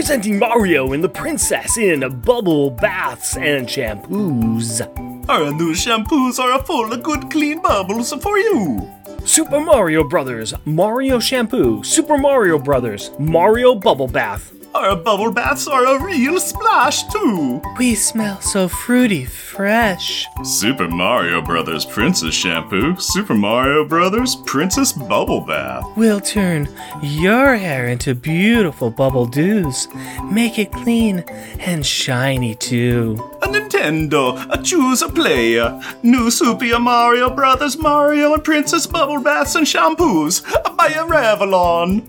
[0.00, 4.80] Presenting Mario and the Princess in bubble baths and shampoos.
[5.28, 8.90] Our new shampoos are full of good clean bubbles for you.
[9.26, 14.59] Super Mario Brothers Mario Shampoo, Super Mario Brothers Mario Bubble Bath.
[14.72, 17.60] Our bubble baths are a real splash too.
[17.76, 20.26] We smell so fruity fresh.
[20.44, 25.84] Super Mario Brothers Princess Shampoo, Super Mario Brothers Princess Bubble Bath.
[25.96, 26.68] We'll turn
[27.02, 29.88] your hair into beautiful bubble dews.
[30.30, 31.24] Make it clean
[31.58, 33.16] and shiny too.
[33.42, 35.82] A Nintendo, a choose a player.
[36.04, 40.42] New Super Mario Brothers Mario and Princess Bubble Baths and Shampoos
[40.76, 42.06] by a Revlon.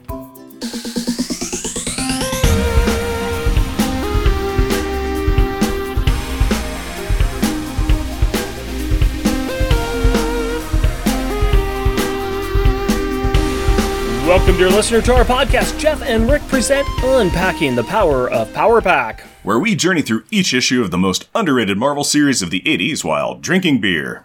[14.32, 15.78] Welcome, dear listener, to our podcast.
[15.78, 19.24] Jeff and Rick present Unpacking the Power of Power Pack.
[19.44, 23.04] Where we journey through each issue of the most underrated Marvel series of the 80s
[23.04, 24.24] while drinking beer.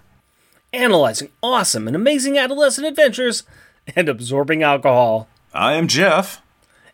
[0.72, 3.42] Analyzing awesome and amazing adolescent adventures
[3.96, 5.26] and absorbing alcohol.
[5.52, 6.40] I am Jeff.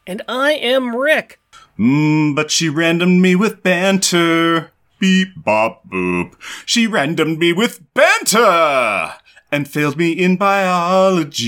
[0.06, 1.38] And I am Rick.
[1.78, 4.70] Mmm, but she randomed me with banter.
[4.98, 6.32] Beep, bop, boop.
[6.64, 9.16] She randomed me with banter!
[9.52, 11.38] And failed me in biology.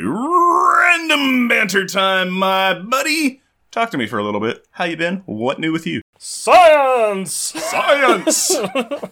[0.00, 3.42] Random banter time, my buddy!
[3.72, 4.64] Talk to me for a little bit.
[4.70, 5.24] How you been?
[5.26, 6.02] What new with you?
[6.18, 7.32] Science!
[7.32, 8.52] Science!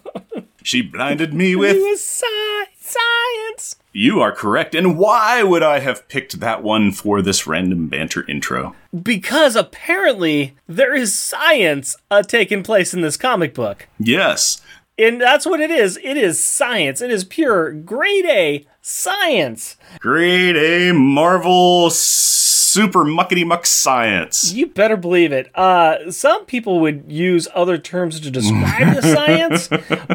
[0.63, 1.75] she blinded me with.
[1.75, 3.75] It was sci- science!
[3.93, 4.77] You are correct.
[4.77, 8.77] And why would I have picked that one for this random banter intro?
[9.03, 13.89] Because apparently there is science uh, taking place in this comic book.
[13.99, 14.63] Yes.
[14.99, 15.99] And that's what it is.
[16.03, 17.01] It is science.
[17.01, 19.77] It is pure grade A science.
[20.01, 21.89] Grade A Marvel
[22.73, 24.53] super muckety muck science.
[24.53, 25.55] You better believe it.
[25.57, 29.69] Uh, some people would use other terms to describe the science,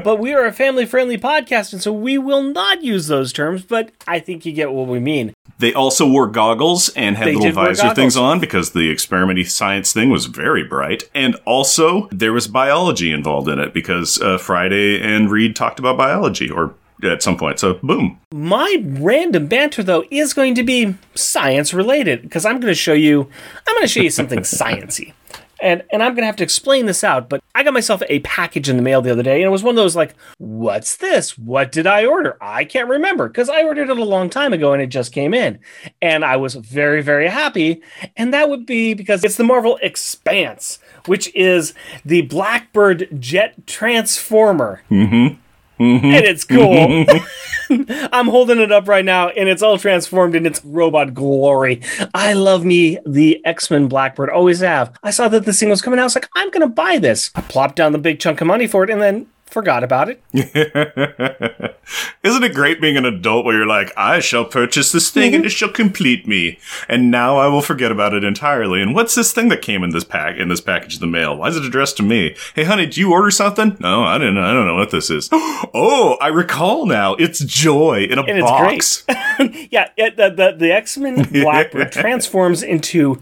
[0.04, 3.62] but we are a family friendly podcast, and so we will not use those terms,
[3.62, 5.34] but I think you get what we mean.
[5.60, 9.92] They also wore goggles and had They little visor things on because the experimenty science
[9.92, 11.10] thing was very bright.
[11.16, 15.98] And also, there was biology involved in it because uh, Friday and Reed talked about
[15.98, 17.60] biology or at some point.
[17.60, 18.20] So, boom.
[18.34, 22.94] My random banter, though, is going to be science related because I'm going to show
[22.94, 23.30] you.
[23.68, 25.14] I'm going to show you something sciency,
[25.62, 27.30] and and I'm going to have to explain this out.
[27.30, 29.64] But I got myself a package in the mail the other day, and it was
[29.64, 31.38] one of those like, "What's this?
[31.38, 32.38] What did I order?
[32.42, 35.34] I can't remember because I ordered it a long time ago and it just came
[35.34, 35.60] in."
[36.02, 37.82] And I was very very happy,
[38.16, 44.82] and that would be because it's the Marvel X-Spanse, which is the Blackbird jet transformer
[44.90, 45.40] mm-hmm.
[45.80, 46.06] Mm-hmm.
[46.06, 46.74] and it's cool.
[46.74, 48.08] Mm-hmm.
[48.14, 51.82] I'm holding it up right now, and it's all transformed in its robot glory.
[52.14, 54.98] I love me the X Men Blackbird, always have.
[55.04, 56.04] I saw that this thing was coming out.
[56.04, 57.32] I was like, I'm gonna buy this.
[57.36, 60.22] I plopped down the big chunk of money for it, and then forgot about it.
[62.22, 65.42] Isn't it great being an adult where you're like, I shall purchase this thing and
[65.42, 65.48] mm-hmm.
[65.48, 68.80] it shall complete me, and now I will forget about it entirely.
[68.84, 71.36] And what's this thing that came in this pack in this package in the mail?
[71.36, 72.36] Why is it addressed to me?
[72.54, 73.78] Hey, honey, did you order something?
[73.80, 74.38] No, I didn't.
[74.38, 75.28] I don't know what this is.
[75.74, 77.16] Oh, I recall now.
[77.16, 79.04] It's joy in a And box.
[79.72, 83.20] yeah, the the, the X Men Blackbird transforms into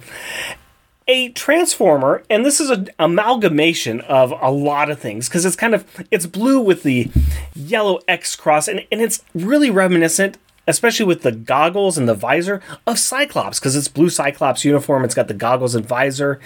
[1.08, 5.76] a transformer, and this is an amalgamation of a lot of things because it's kind
[5.76, 7.12] of it's blue with the
[7.54, 10.38] yellow X cross, and, and it's really reminiscent.
[10.68, 15.06] Especially with the goggles and the visor of Cyclops, because it's blue Cyclops uniform.
[15.06, 16.40] It's got the goggles and visor,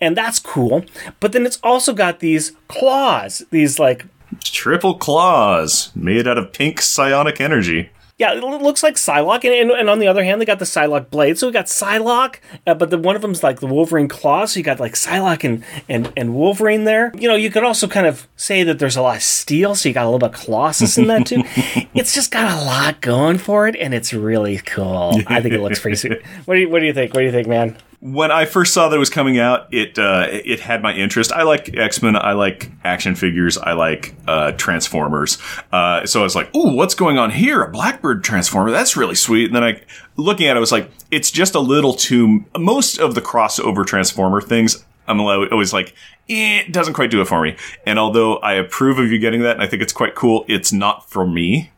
[0.00, 0.84] and that's cool.
[1.20, 4.06] But then it's also got these claws, these like
[4.42, 7.90] Triple claws made out of pink psionic energy.
[8.20, 10.66] Yeah, it looks like Psylocke, and, and, and on the other hand, they got the
[10.66, 11.38] Psylocke blade.
[11.38, 12.36] So we got Psylocke,
[12.66, 14.52] uh, but the one of them's like the Wolverine claws.
[14.52, 17.12] So you got like Psylocke and, and and Wolverine there.
[17.16, 19.88] You know, you could also kind of say that there's a lot of steel, so
[19.88, 21.44] you got a little bit of Colossus in that too.
[21.94, 25.18] it's just got a lot going for it, and it's really cool.
[25.26, 26.20] I think it looks pretty sweet.
[26.44, 27.14] What do you What do you think?
[27.14, 27.78] What do you think, man?
[28.00, 31.32] When I first saw that it was coming out, it uh, it had my interest.
[31.32, 32.16] I like X Men.
[32.16, 33.58] I like action figures.
[33.58, 35.36] I like uh, Transformers.
[35.70, 37.62] Uh, so I was like, "Ooh, what's going on here?
[37.62, 38.70] A Blackbird Transformer?
[38.70, 39.82] That's really sweet." And then I,
[40.16, 43.86] looking at it, I was like, "It's just a little too." Most of the crossover
[43.86, 45.94] Transformer things, I'm always like,
[46.30, 47.54] eh, "It doesn't quite do it for me."
[47.86, 50.72] And although I approve of you getting that, and I think it's quite cool, it's
[50.72, 51.70] not for me.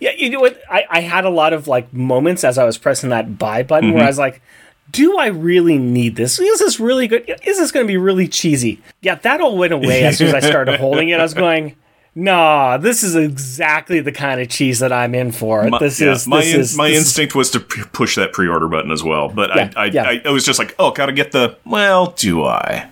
[0.00, 0.60] Yeah, you know what?
[0.68, 3.92] I, I had a lot of like moments as I was pressing that buy button
[3.92, 4.42] where I was like,
[4.90, 6.38] do I really need this?
[6.38, 7.28] Is this really good?
[7.44, 8.80] Is this going to be really cheesy?
[9.02, 11.20] Yeah, that all went away as soon as I started holding it.
[11.20, 11.76] I was going,
[12.14, 15.64] nah, this is exactly the kind of cheese that I'm in for.
[15.68, 17.82] My, this yeah, is my this in- is my this is- instinct was to p-
[17.92, 20.02] push that pre-order button as well, but Yeah, I, I, yeah.
[20.04, 21.56] I I was just like, oh, gotta get the.
[21.64, 22.88] Well, do I?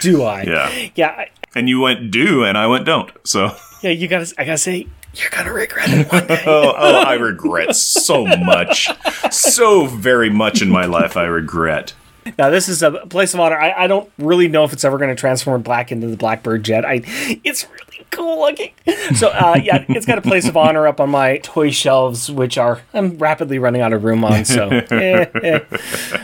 [0.00, 0.42] do I?
[0.44, 0.88] Yeah.
[0.94, 1.24] yeah,
[1.54, 3.10] And you went do, and I went don't.
[3.24, 3.90] So yeah.
[3.90, 6.42] You gotta, I gotta say, you're gonna regret it one day.
[6.46, 8.88] oh, oh, I regret so much,
[9.30, 11.16] so very much in my life.
[11.16, 11.94] I regret.
[12.38, 13.58] Now this is a place of honor.
[13.58, 16.64] I, I don't really know if it's ever going to transform black into the Blackbird
[16.64, 16.84] jet.
[16.84, 17.02] I,
[17.44, 18.72] it's really cool looking.
[19.14, 22.58] So uh, yeah, it's got a place of honor up on my toy shelves, which
[22.58, 24.44] are I'm rapidly running out of room on.
[24.44, 25.60] So eh, eh.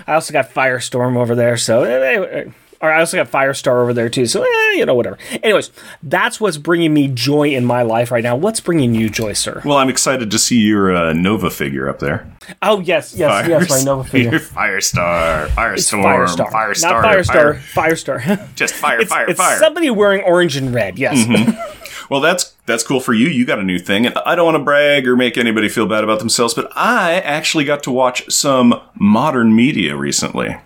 [0.06, 1.56] I also got Firestorm over there.
[1.56, 2.50] So eh, eh,
[2.81, 4.26] or I also got Firestar over there too.
[4.26, 5.19] So eh, you know whatever.
[5.43, 5.70] Anyways,
[6.02, 8.37] that's what's bringing me joy in my life right now.
[8.37, 9.62] What's bringing you joy, sir?
[9.64, 12.31] Well, I'm excited to see your uh, Nova figure up there.
[12.62, 13.70] Oh yes, yes, yes.
[13.70, 14.31] My Nova figure.
[14.38, 18.17] Firestar, Firestorm, Firestar, Firestar, not Firestar, Firestar.
[18.55, 19.58] Just fire, it's, fire, it's fire.
[19.58, 20.99] somebody wearing orange and red.
[20.99, 21.26] Yes.
[22.08, 23.28] Well, that's that's cool for you.
[23.28, 25.87] You got a new thing, and I don't want to brag or make anybody feel
[25.87, 30.56] bad about themselves, but I actually got to watch some modern media recently.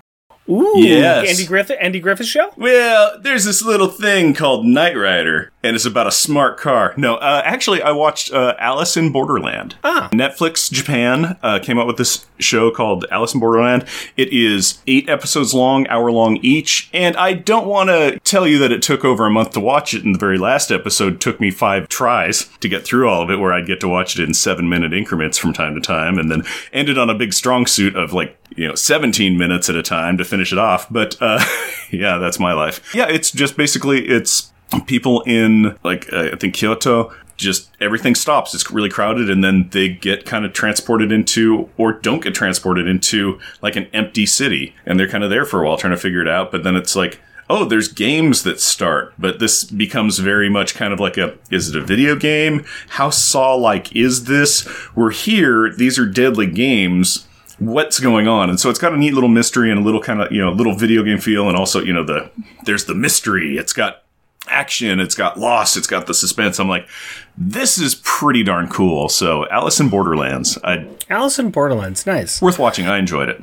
[0.50, 1.28] Ooh, Yes.
[1.28, 2.50] Andy Griffith, Andy Griffith show.
[2.56, 6.92] Well, there's this little thing called Knight Rider, and it's about a smart car.
[6.96, 9.76] No, uh, actually, I watched uh, Alice in Borderland.
[9.84, 10.08] Ah.
[10.12, 13.84] Netflix Japan uh, came out with this show called Alice in Borderland.
[14.16, 18.58] It is eight episodes long, hour long each, and I don't want to tell you
[18.58, 20.04] that it took over a month to watch it.
[20.04, 23.36] And the very last episode took me five tries to get through all of it,
[23.38, 26.30] where I'd get to watch it in seven minute increments from time to time, and
[26.30, 26.42] then
[26.72, 30.16] ended on a big strong suit of like you know 17 minutes at a time
[30.18, 30.86] to finish it off.
[30.90, 31.44] But uh,
[31.90, 32.94] yeah, that's my life.
[32.94, 34.52] Yeah, it's just basically it's
[34.86, 37.12] people in like uh, I think Kyoto.
[37.36, 38.54] Just everything stops.
[38.54, 42.86] It's really crowded, and then they get kind of transported into, or don't get transported
[42.86, 45.96] into, like an empty city, and they're kind of there for a while trying to
[45.96, 46.52] figure it out.
[46.52, 47.18] But then it's like,
[47.50, 51.68] oh, there's games that start, but this becomes very much kind of like a is
[51.68, 52.64] it a video game?
[52.90, 54.68] How Saw like is this?
[54.94, 57.26] We're here, these are deadly games.
[57.60, 58.48] What's going on?
[58.48, 60.50] And so it's got a neat little mystery and a little kind of, you know,
[60.50, 62.30] little video game feel and also, you know, the
[62.64, 63.56] there's the mystery.
[63.58, 64.02] It's got
[64.48, 66.58] action, it's got loss, it's got the suspense.
[66.58, 66.88] I'm like,
[67.36, 69.08] this is pretty darn cool.
[69.08, 72.40] So Alice in Borderlands, I Alice in Borderlands, nice.
[72.40, 72.86] worth watching.
[72.88, 73.42] I enjoyed it.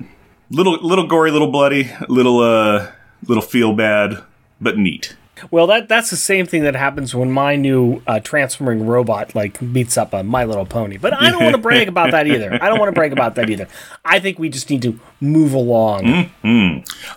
[0.49, 2.91] Little little gory, little bloody, little uh
[3.27, 4.23] little feel bad,
[4.59, 5.15] but neat.
[5.51, 9.59] Well, that that's the same thing that happens when my new uh, transforming robot like
[9.73, 10.97] beats up a My Little Pony.
[10.97, 12.57] But I don't want to brag about that either.
[12.61, 13.67] I don't want to brag about that either.
[14.03, 16.31] I think we just need to move along.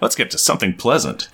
[0.00, 1.28] Let's get to something pleasant.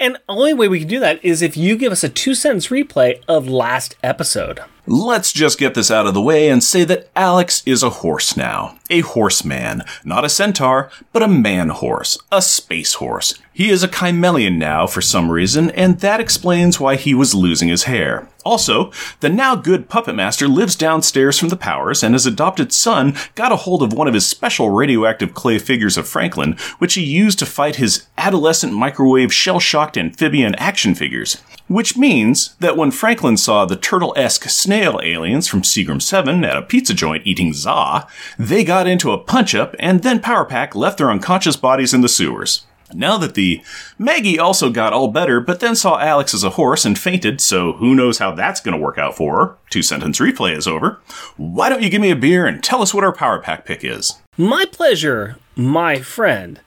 [0.00, 2.68] And only way we can do that is if you give us a two sentence
[2.68, 4.60] replay of last episode.
[4.86, 8.34] Let's just get this out of the way and say that Alex is a horse
[8.34, 8.78] now.
[8.88, 9.82] A horseman.
[10.04, 12.18] Not a centaur, but a man horse.
[12.32, 13.34] A space horse.
[13.58, 17.68] He is a Kymellian now for some reason, and that explains why he was losing
[17.68, 18.28] his hair.
[18.44, 23.16] Also, the now good puppet master lives downstairs from the powers, and his adopted son
[23.34, 27.02] got a hold of one of his special radioactive clay figures of Franklin, which he
[27.02, 31.42] used to fight his adolescent microwave shell shocked amphibian action figures.
[31.66, 36.56] Which means that when Franklin saw the turtle esque snail aliens from Seagram 7 at
[36.56, 38.06] a pizza joint eating za,
[38.38, 42.02] they got into a punch up, and then Power Pack left their unconscious bodies in
[42.02, 42.64] the sewers.
[42.94, 43.62] Now that the
[43.98, 47.74] Maggie also got all better, but then saw Alex as a horse and fainted, so
[47.74, 49.56] who knows how that's going to work out for her.
[49.70, 51.00] Two sentence replay is over.
[51.36, 53.84] Why don't you give me a beer and tell us what our Power Pack pick
[53.84, 54.14] is?
[54.36, 56.60] My pleasure, my friend.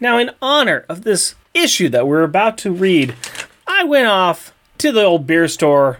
[0.00, 3.14] Now, in honor of this issue that we're about to read,
[3.66, 5.98] I went off to the old beer store.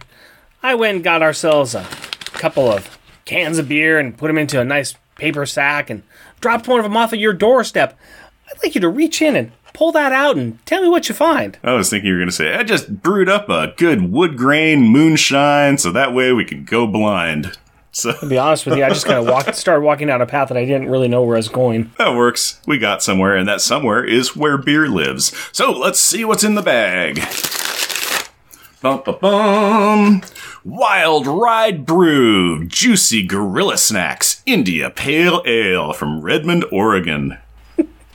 [0.63, 1.85] I went and got ourselves a
[2.33, 6.03] couple of cans of beer and put them into a nice paper sack and
[6.41, 7.99] dropped one of them off at your doorstep.
[8.49, 11.15] I'd like you to reach in and pull that out and tell me what you
[11.15, 11.59] find.
[11.63, 14.37] I was thinking you were going to say, I just brewed up a good wood
[14.37, 17.57] grain moonshine so that way we can go blind.
[17.91, 20.27] So To be honest with you, I just kind of walked, started walking down a
[20.27, 21.91] path that I didn't really know where I was going.
[21.99, 22.61] that works.
[22.67, 25.35] We got somewhere, and that somewhere is where beer lives.
[25.53, 27.21] So let's see what's in the bag.
[28.81, 30.23] Bum, bum, bum.
[30.65, 37.39] Wild Ride Brew, Juicy Gorilla Snacks, India Pale Ale from Redmond, Oregon.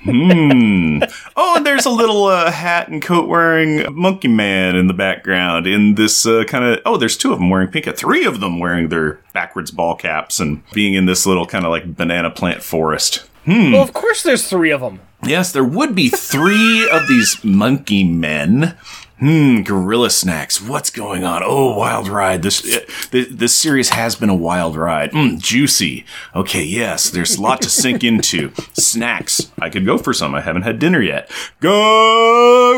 [0.03, 0.99] Hmm.
[1.35, 5.65] Oh, and there's a little uh, hat and coat wearing monkey man in the background
[5.65, 6.81] in this uh, kind of.
[6.85, 7.85] Oh, there's two of them wearing pink.
[7.95, 11.71] Three of them wearing their backwards ball caps and being in this little kind of
[11.71, 13.29] like banana plant forest.
[13.45, 14.99] Well, of course, there's three of them.
[15.23, 18.77] Yes, there would be three of these monkey men.
[19.19, 20.61] Hmm, gorilla snacks.
[20.61, 21.43] What's going on?
[21.45, 22.41] Oh, wild ride.
[22.41, 22.79] This uh,
[23.11, 25.11] this, this series has been a wild ride.
[25.11, 26.03] Mm, juicy.
[26.35, 28.51] Okay, yes, there's a lot to sink into.
[28.73, 29.51] Snacks.
[29.61, 30.35] I could go for some.
[30.35, 31.31] I haven't had dinner yet.
[31.61, 32.73] Gorilla.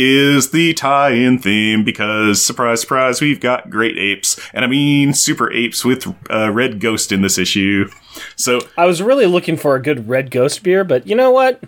[0.00, 5.52] Is the tie-in theme because surprise, surprise, we've got great apes, and I mean super
[5.52, 7.90] apes with uh, Red Ghost in this issue.
[8.36, 11.62] So I was really looking for a good Red Ghost beer, but you know what?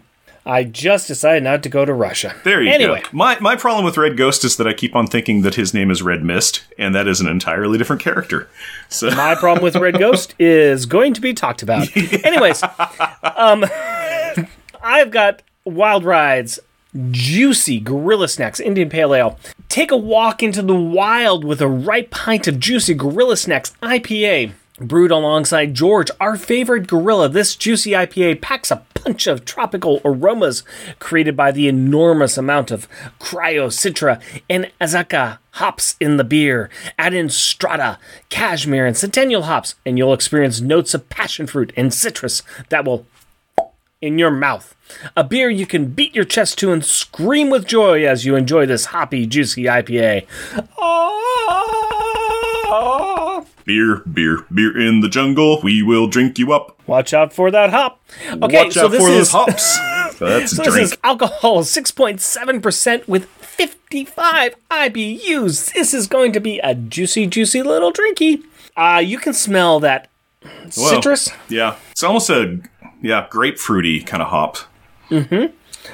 [0.44, 2.34] I just decided not to go to Russia.
[2.42, 3.08] there you anyway, go.
[3.12, 5.90] My my problem with Red Ghost is that I keep on thinking that his name
[5.90, 8.48] is Red Mist, and that is an entirely different character.
[8.88, 11.94] So my problem with Red Ghost is going to be talked about.
[12.24, 12.62] Anyways,
[13.36, 13.64] um,
[14.82, 16.58] I've got Wild Rides,
[17.10, 19.38] juicy Gorilla Snacks, Indian Pale Ale.
[19.68, 24.52] Take a walk into the wild with a ripe pint of juicy Gorilla Snacks IPA.
[24.78, 30.64] Brewed alongside George, our favorite gorilla, this juicy IPA packs a punch of tropical aromas
[30.98, 32.88] created by the enormous amount of
[33.20, 36.70] Cryo Citra and Azacca hops in the beer.
[36.98, 41.92] Add in Strata, Cashmere, and Centennial hops, and you'll experience notes of passion fruit and
[41.92, 43.06] citrus that will
[44.00, 44.74] in your mouth.
[45.16, 48.66] A beer you can beat your chest to and scream with joy as you enjoy
[48.66, 50.26] this hoppy, juicy IPA.
[50.78, 51.52] Ah.
[53.64, 55.60] beer, beer, beer in the jungle.
[55.62, 56.78] We will drink you up.
[56.86, 58.00] Watch out for that hop.
[58.30, 59.78] Okay, Watch so out this for is those hops.
[60.18, 65.72] That's a so this is alcohol 6.7% with 55 IBUs.
[65.72, 68.42] This is going to be a juicy, juicy little drinky.
[68.76, 70.08] Uh, you can smell that
[70.70, 72.60] citrus, Yeah, it's almost a
[73.00, 74.58] yeah grapefruity kind of hop.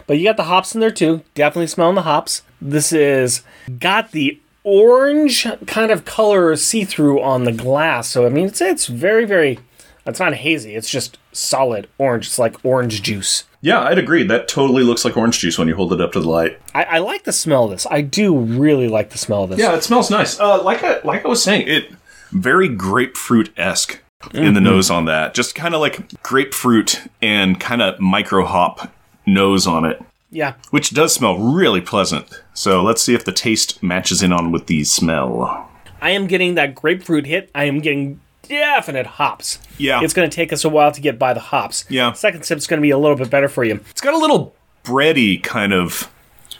[0.06, 1.22] But you got the hops in there too.
[1.34, 2.42] Definitely smelling the hops.
[2.60, 3.42] This is
[3.78, 8.08] got the orange kind of color see through on the glass.
[8.08, 9.58] So I mean, it's it's very very.
[10.06, 10.74] It's not hazy.
[10.74, 12.28] It's just solid orange.
[12.28, 13.44] It's like orange juice.
[13.60, 14.22] Yeah, I'd agree.
[14.22, 16.58] That totally looks like orange juice when you hold it up to the light.
[16.74, 17.86] I, I like the smell of this.
[17.90, 19.58] I do really like the smell of this.
[19.58, 20.40] Yeah, it smells nice.
[20.40, 21.90] Uh, like I like I was saying, it
[22.30, 24.00] very grapefruit esque
[24.32, 25.34] in the nose on that.
[25.34, 28.92] Just kind of like grapefruit and kind of micro hop
[29.32, 30.54] nose on it, Yeah.
[30.70, 32.26] which does smell really pleasant.
[32.54, 35.68] So let's see if the taste matches in on with the smell.
[36.00, 37.50] I am getting that grapefruit hit.
[37.54, 39.58] I am getting definite hops.
[39.78, 40.00] Yeah.
[40.02, 41.84] It's going to take us a while to get by the hops.
[41.88, 42.12] Yeah.
[42.12, 43.80] Second sip's going to be a little bit better for you.
[43.90, 44.54] It's got a little
[44.84, 46.10] bready kind of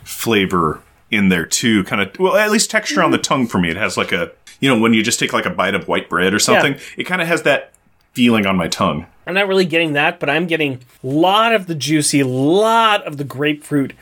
[0.05, 1.85] flavor in there too.
[1.85, 3.71] Kind of well, at least texture on the tongue for me.
[3.71, 6.09] It has like a you know when you just take like a bite of white
[6.09, 6.77] bread or something.
[6.97, 7.73] It kind of has that
[8.13, 9.07] feeling on my tongue.
[9.29, 13.07] I'm not really getting that, but I'm getting a lot of the juicy, a lot
[13.07, 13.93] of the grapefruit,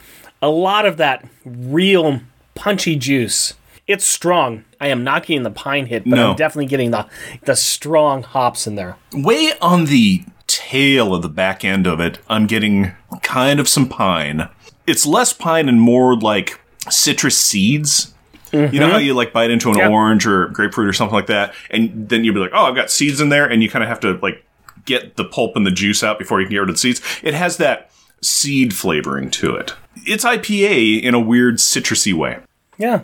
[0.40, 2.20] a lot of that real
[2.54, 3.54] punchy juice.
[3.88, 4.64] It's strong.
[4.80, 6.30] I am not getting the pine hit, but No.
[6.30, 7.06] I'm definitely getting the
[7.44, 8.96] the strong hops in there.
[9.12, 12.92] Way on the tail of the back end of it, I'm getting
[13.22, 14.48] kind of some pine.
[14.86, 18.14] It's less pine and more like citrus seeds.
[18.52, 19.06] You know how mm-hmm.
[19.06, 19.88] you like bite into an Yeah.
[19.88, 22.92] orange or grapefruit or something like that, and then you'll be like, "Oh, I've got
[22.92, 24.44] seeds in there," and you kind of have to like
[24.86, 27.02] get the pulp and the juice out before you can get rid of the seeds.
[27.22, 27.90] It has that
[28.22, 29.74] seed flavoring to it.
[30.06, 32.38] It's IPA in a weird citrusy way.
[32.78, 33.02] Yeah.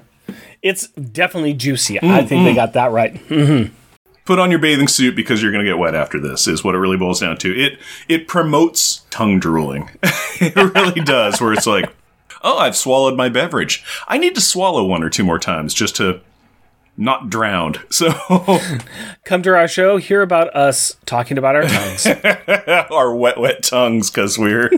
[0.62, 1.98] It's definitely juicy.
[1.98, 2.56] I mm, think they mm.
[2.56, 3.14] got that right.
[3.14, 3.74] Mm-hmm.
[4.24, 6.74] put on your bathing suit because you're going to get wet after this is what
[6.74, 9.90] it really boils down to it it promotes tongue drooling
[10.40, 11.92] it really does where it's like
[12.42, 15.96] oh i've swallowed my beverage i need to swallow one or two more times just
[15.96, 16.20] to
[16.96, 17.80] not drowned.
[17.90, 18.12] so
[19.24, 22.06] Come to our show, hear about us talking about our tongues.
[22.90, 24.70] our wet wet tongues because we're,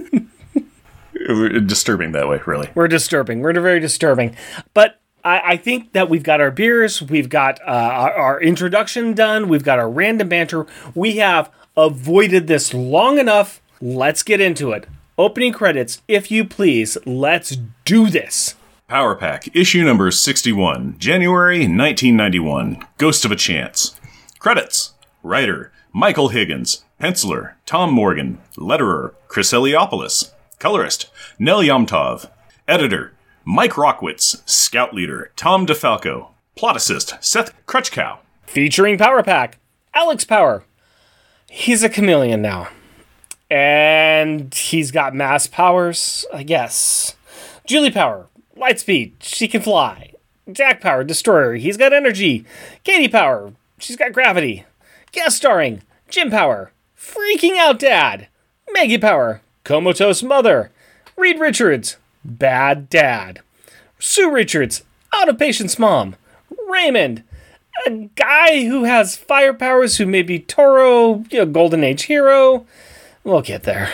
[1.29, 3.41] we're disturbing that way really We're disturbing.
[3.41, 4.37] We're very disturbing.
[4.73, 9.15] But I, I think that we've got our beers, we've got uh, our, our introduction
[9.15, 10.67] done, we've got our random banter.
[10.95, 13.61] We have avoided this long enough.
[13.81, 14.87] Let's get into it.
[15.17, 16.99] Opening credits, if you please.
[17.07, 18.57] Let's do this.
[18.87, 22.87] Power Pack, issue number 61, January 1991.
[22.99, 23.99] Ghost of a Chance.
[24.39, 26.85] Credits Writer Michael Higgins.
[27.01, 28.39] Penciler Tom Morgan.
[28.59, 30.33] Letterer Chris Eliopoulos.
[30.59, 32.29] Colorist Nel Yomtov.
[32.69, 33.15] Editor
[33.47, 34.47] Mike Rockwitz.
[34.49, 36.29] Scout Leader Tom DeFalco.
[36.55, 38.19] Plot Assist Seth Crutchcow.
[38.47, 39.59] Featuring Power Pack,
[39.95, 40.63] Alex Power.
[41.49, 42.69] He's a chameleon now.
[43.51, 47.17] And he's got mass powers, I guess.
[47.67, 50.13] Julie Power, light speed, she can fly.
[50.51, 52.45] Jack Power, destroyer, he's got energy.
[52.85, 54.65] Katie Power, she's got gravity.
[55.13, 58.29] Guest starring Jim Power, freaking out dad.
[58.73, 60.71] Maggie Power, comatose mother.
[61.17, 63.41] Reed Richards, bad dad.
[63.99, 64.83] Sue Richards,
[65.15, 66.17] out of patience mom.
[66.69, 67.23] Raymond,
[67.87, 72.67] a guy who has fire powers who may be Toro, know, Golden Age hero.
[73.23, 73.91] We'll get there.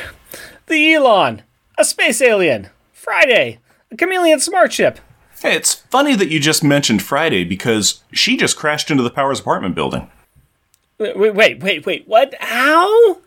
[0.67, 1.43] The Elon,
[1.79, 2.69] a space alien.
[2.93, 5.01] Friday, a chameleon smart ship.
[5.41, 9.41] Hey, it's funny that you just mentioned Friday because she just crashed into the Powers
[9.41, 10.11] apartment building.
[10.99, 12.07] Wait, wait, wait, wait.
[12.07, 12.35] What?
[12.41, 13.21] How?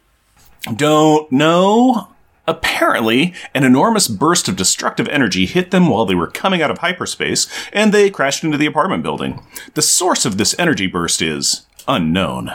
[0.75, 2.09] Don't know.
[2.45, 6.79] Apparently, an enormous burst of destructive energy hit them while they were coming out of
[6.79, 9.43] hyperspace, and they crashed into the apartment building.
[9.73, 12.51] The source of this energy burst is unknown.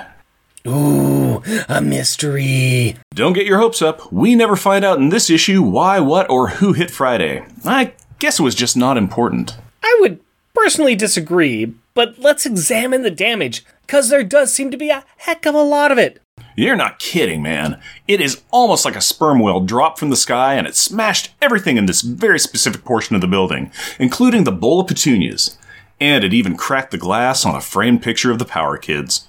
[0.68, 2.96] Ooh, a mystery.
[3.14, 4.12] Don't get your hopes up.
[4.12, 7.44] We never find out in this issue why, what, or who hit Friday.
[7.64, 9.56] I guess it was just not important.
[9.82, 10.20] I would
[10.54, 15.46] personally disagree, but let's examine the damage, because there does seem to be a heck
[15.46, 16.20] of a lot of it.
[16.54, 17.80] You're not kidding, man.
[18.06, 21.76] It is almost like a sperm whale dropped from the sky and it smashed everything
[21.76, 25.56] in this very specific portion of the building, including the bowl of petunias.
[26.00, 29.28] And it even cracked the glass on a framed picture of the Power Kids.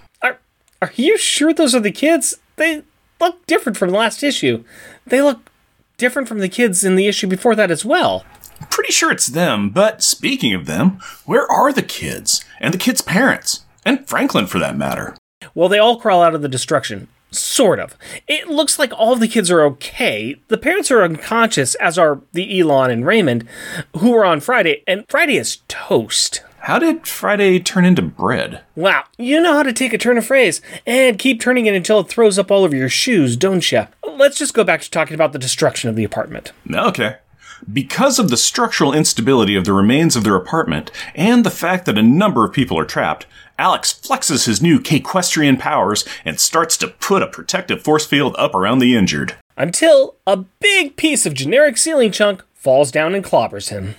[0.81, 2.35] Are, you sure those are the kids?
[2.55, 2.83] They
[3.19, 4.63] look different from the last issue.
[5.05, 5.49] They look
[5.97, 8.23] different from the kids in the issue before that as well.
[8.69, 12.43] Pretty sure it's them, but speaking of them, where are the kids?
[12.59, 13.65] And the kids' parents?
[13.85, 15.15] And Franklin, for that matter.
[15.53, 17.07] Well, they all crawl out of the destruction.
[17.31, 17.95] Sort of.
[18.27, 20.37] It looks like all the kids are okay.
[20.47, 23.47] The parents are unconscious, as are the Elon and Raymond,
[23.97, 26.41] who were on Friday, and Friday is toast.
[26.61, 28.61] How did Friday turn into bread?
[28.75, 32.01] Wow, you know how to take a turn of phrase and keep turning it until
[32.01, 33.87] it throws up all over your shoes, don't you?
[34.05, 36.51] Let's just go back to talking about the destruction of the apartment.
[36.71, 37.15] Okay.
[37.71, 41.97] Because of the structural instability of the remains of their apartment and the fact that
[41.97, 43.25] a number of people are trapped,
[43.57, 48.53] Alex flexes his new K-Questrian powers and starts to put a protective force field up
[48.53, 49.35] around the injured.
[49.57, 53.95] Until a big piece of generic ceiling chunk falls down and clobbers him.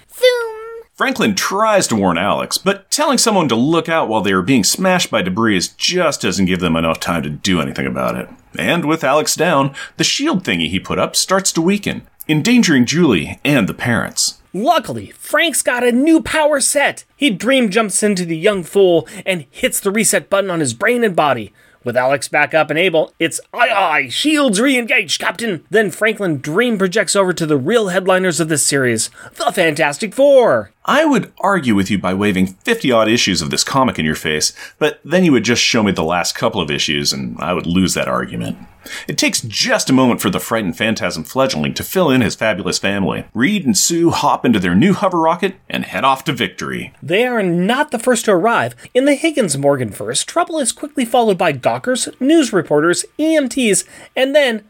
[1.00, 4.62] Franklin tries to warn Alex, but telling someone to look out while they are being
[4.62, 8.28] smashed by debris just doesn't give them enough time to do anything about it.
[8.59, 13.40] And with Alex down, the shield thingy he put up starts to weaken, endangering Julie
[13.47, 14.42] and the parents.
[14.52, 17.07] Luckily, Frank's got a new power set.
[17.16, 21.02] He dream jumps into the young fool and hits the reset button on his brain
[21.02, 21.54] and body.
[21.83, 25.64] With Alex back up and able, it's aye aye, shields re-engaged, Captain.
[25.71, 30.73] Then Franklin dream projects over to the real headliners of this series, the Fantastic Four.
[30.90, 34.16] I would argue with you by waving 50 odd issues of this comic in your
[34.16, 37.54] face, but then you would just show me the last couple of issues and I
[37.54, 38.59] would lose that argument.
[39.06, 42.80] It takes just a moment for the frightened phantasm fledgling to fill in his fabulous
[42.80, 43.25] family.
[43.35, 46.92] Reed and Sue hop into their new hover rocket and head off to victory.
[47.00, 48.74] They are not the first to arrive.
[48.92, 53.85] In the Higgins Morgan verse, trouble is quickly followed by Gawkers, news reporters, EMTs,
[54.16, 54.64] and then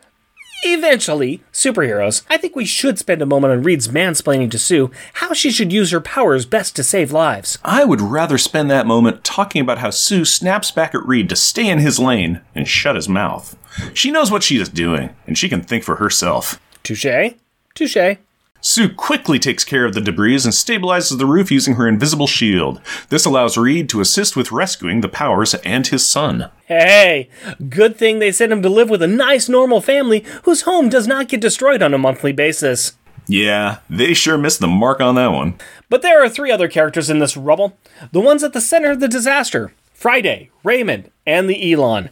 [0.62, 2.22] eventually, superheroes.
[2.28, 5.72] I think we should spend a moment on Reed's mansplaining to Sue how she should
[5.72, 7.58] use her powers best to save lives.
[7.64, 11.36] I would rather spend that moment talking about how Sue snaps back at Reed to
[11.36, 13.56] stay in his lane and shut his mouth.
[13.94, 16.60] She knows what she is doing, and she can think for herself.
[16.82, 17.34] Touche.
[17.74, 18.16] Touche.
[18.60, 22.80] Sue quickly takes care of the debris and stabilizes the roof using her invisible shield.
[23.08, 26.50] This allows Reed to assist with rescuing the powers and his son.
[26.66, 27.28] Hey,
[27.68, 31.06] good thing they sent him to live with a nice normal family whose home does
[31.06, 32.94] not get destroyed on a monthly basis.
[33.26, 35.54] Yeah, they sure missed the mark on that one.
[35.88, 37.76] But there are three other characters in this rubble
[38.12, 42.10] the ones at the center of the disaster Friday, Raymond, and the Elon.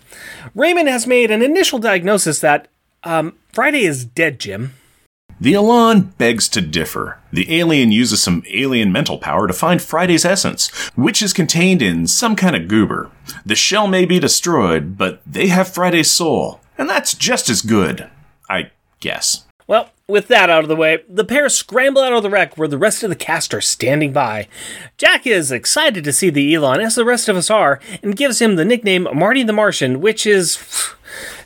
[0.55, 2.69] Raymond has made an initial diagnosis that,
[3.03, 4.75] um, Friday is dead, Jim.
[5.41, 7.19] The Elan begs to differ.
[7.33, 12.07] The alien uses some alien mental power to find Friday's essence, which is contained in
[12.07, 13.11] some kind of goober.
[13.47, 18.11] The shell may be destroyed, but they have Friday's soul, and that's just as good.
[18.49, 18.71] I
[19.01, 19.45] guess.
[19.67, 22.67] Well, with that out of the way, the pair scramble out of the wreck where
[22.67, 24.49] the rest of the cast are standing by.
[24.97, 28.41] Jack is excited to see the Elon, as the rest of us are, and gives
[28.41, 30.57] him the nickname Marty the Martian, which is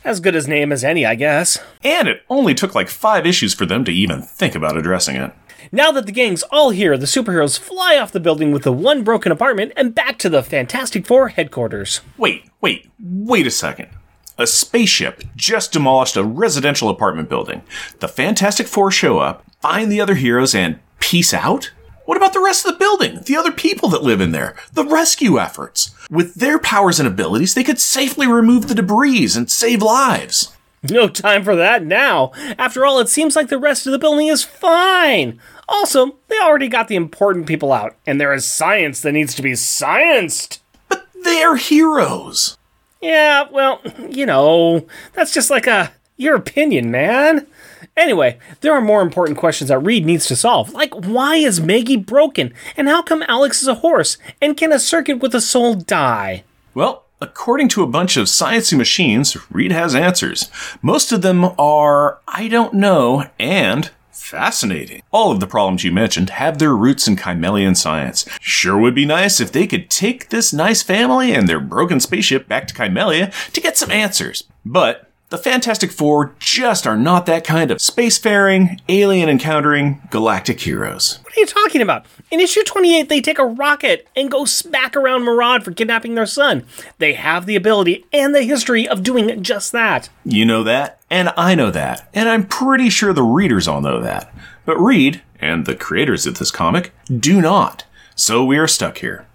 [0.03, 1.59] as good as name as any, I guess.
[1.83, 5.33] And it only took like five issues for them to even think about addressing it.
[5.71, 9.03] Now that the gang's all here, the superheroes fly off the building with the one
[9.03, 12.01] broken apartment and back to the Fantastic Four headquarters.
[12.17, 13.89] Wait, wait, wait a second.
[14.37, 17.61] A spaceship just demolished a residential apartment building.
[17.99, 21.71] The Fantastic Four show up, find the other heroes, and peace out?
[22.05, 23.19] What about the rest of the building?
[23.21, 24.55] The other people that live in there?
[24.73, 25.95] The rescue efforts?
[26.09, 30.55] With their powers and abilities, they could safely remove the debris and save lives.
[30.89, 32.33] No time for that now.
[32.57, 35.39] After all, it seems like the rest of the building is fine.
[35.69, 39.41] Also, they already got the important people out, and there is science that needs to
[39.41, 40.59] be scienced.
[40.89, 42.57] But they're heroes.
[43.01, 47.47] Yeah, well, you know, that's just like a your opinion, man.
[47.95, 51.95] Anyway, there are more important questions that Reed needs to solve, like why is Maggie
[51.97, 55.75] broken, and how come Alex is a horse, and can a circuit with a soul
[55.75, 56.43] die?
[56.73, 60.49] Well, according to a bunch of sciencey machines, Reed has answers.
[60.81, 65.03] Most of them are I don't know and fascinating.
[65.11, 68.27] All of the problems you mentioned have their roots in Kymellian science.
[68.41, 72.47] Sure would be nice if they could take this nice family and their broken spaceship
[72.47, 74.45] back to Kymellia to get some answers.
[74.65, 81.21] But The Fantastic Four just are not that kind of spacefaring, alien encountering, galactic heroes.
[81.23, 82.05] What are you talking about?
[82.29, 86.27] In issue 28, they take a rocket and go smack around Maraud for kidnapping their
[86.27, 86.67] son.
[86.99, 90.07] They have the ability and the history of doing just that.
[90.23, 93.99] You know that, and I know that, and I'm pretty sure the readers all know
[94.01, 94.31] that.
[94.65, 97.85] But Reed, and the creators of this comic, do not.
[98.13, 99.25] So we are stuck here.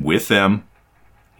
[0.00, 0.62] With them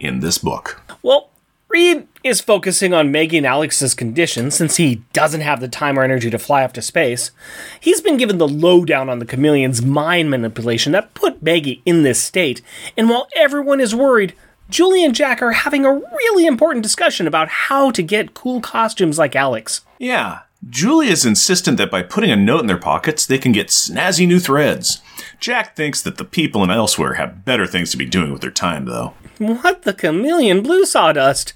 [0.01, 0.81] in this book.
[1.01, 1.29] Well,
[1.69, 6.03] Reed is focusing on Maggie and Alex's condition since he doesn't have the time or
[6.03, 7.31] energy to fly off to space.
[7.79, 12.21] He's been given the lowdown on the chameleon's mind manipulation that put Maggie in this
[12.21, 12.61] state,
[12.95, 14.33] and while everyone is worried,
[14.69, 19.19] Julie and Jack are having a really important discussion about how to get cool costumes
[19.19, 19.81] like Alex.
[19.99, 23.67] Yeah, Julie is insistent that by putting a note in their pockets, they can get
[23.67, 25.01] snazzy new threads.
[25.39, 28.51] Jack thinks that the people in Elsewhere have better things to be doing with their
[28.51, 29.13] time, though.
[29.41, 31.53] What the chameleon blue sawdust?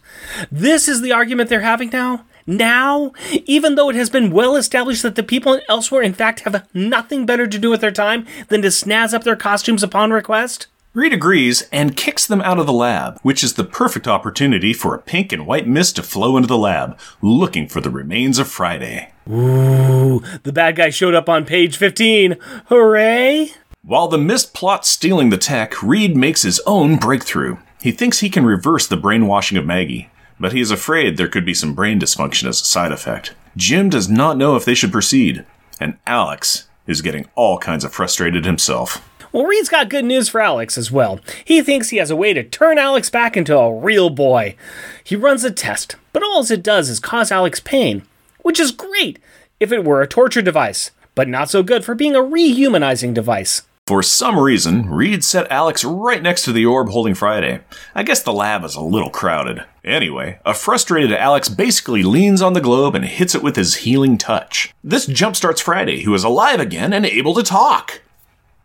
[0.52, 2.26] This is the argument they're having now?
[2.48, 3.12] Now?
[3.46, 7.28] Even though it has been well established that the people elsewhere, in fact, have nothing
[7.28, 10.66] better to do with their time than to snazz up their costumes upon request?
[10.96, 14.96] Reed agrees and kicks them out of the lab, which is the perfect opportunity for
[14.96, 18.48] a pink and white mist to flow into the lab, looking for the remains of
[18.48, 19.12] Friday.
[19.30, 22.38] Ooh, the bad guy showed up on page 15.
[22.66, 23.52] Hooray!
[23.84, 27.58] While the mist plots stealing the tech, Reed makes his own breakthrough.
[27.86, 31.46] He thinks he can reverse the brainwashing of Maggie, but he is afraid there could
[31.46, 33.36] be some brain dysfunction as a side effect.
[33.56, 35.46] Jim does not know if they should proceed,
[35.80, 39.08] and Alex is getting all kinds of frustrated himself.
[39.32, 41.20] Well, Reed's got good news for Alex as well.
[41.46, 44.56] He thinks he has a way to turn Alex back into a real boy.
[45.04, 48.02] He runs a test, but all it does is cause Alex pain,
[48.42, 49.20] which is great
[49.60, 53.62] if it were a torture device, but not so good for being a rehumanizing device.
[53.88, 57.60] For some reason, Reed set Alex right next to the orb holding Friday.
[57.94, 59.64] I guess the lab is a little crowded.
[59.84, 64.18] Anyway, a frustrated Alex basically leans on the globe and hits it with his healing
[64.18, 64.74] touch.
[64.84, 68.02] This jumpstarts Friday, who is alive again and able to talk.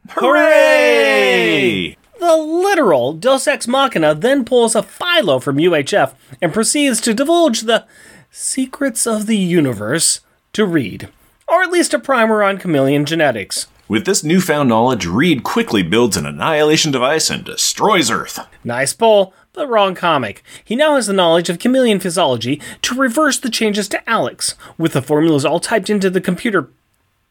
[0.08, 1.98] Hooray!
[2.18, 7.60] The literal Deus Ex Machina then pulls a Philo from UHF and proceeds to divulge
[7.60, 7.86] the
[8.30, 10.20] secrets of the universe
[10.54, 11.10] to Reed,
[11.46, 13.66] or at least a primer on chameleon genetics.
[13.90, 18.38] With this newfound knowledge, Reed quickly builds an annihilation device and destroys Earth.
[18.62, 20.44] Nice pull, but wrong comic.
[20.64, 24.54] He now has the knowledge of chameleon physiology to reverse the changes to Alex.
[24.78, 26.70] With the formulas all typed into the computer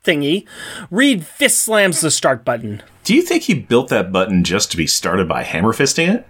[0.03, 0.45] thingy,
[0.91, 2.83] Reed fist slams the start button.
[3.05, 6.27] Do you think he built that button just to be started by hammer fisting it?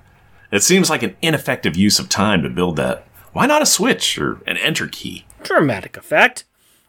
[0.52, 3.04] It seems like an ineffective use of time to build that.
[3.34, 5.26] Why not a switch or an enter key?
[5.42, 6.44] Dramatic effect.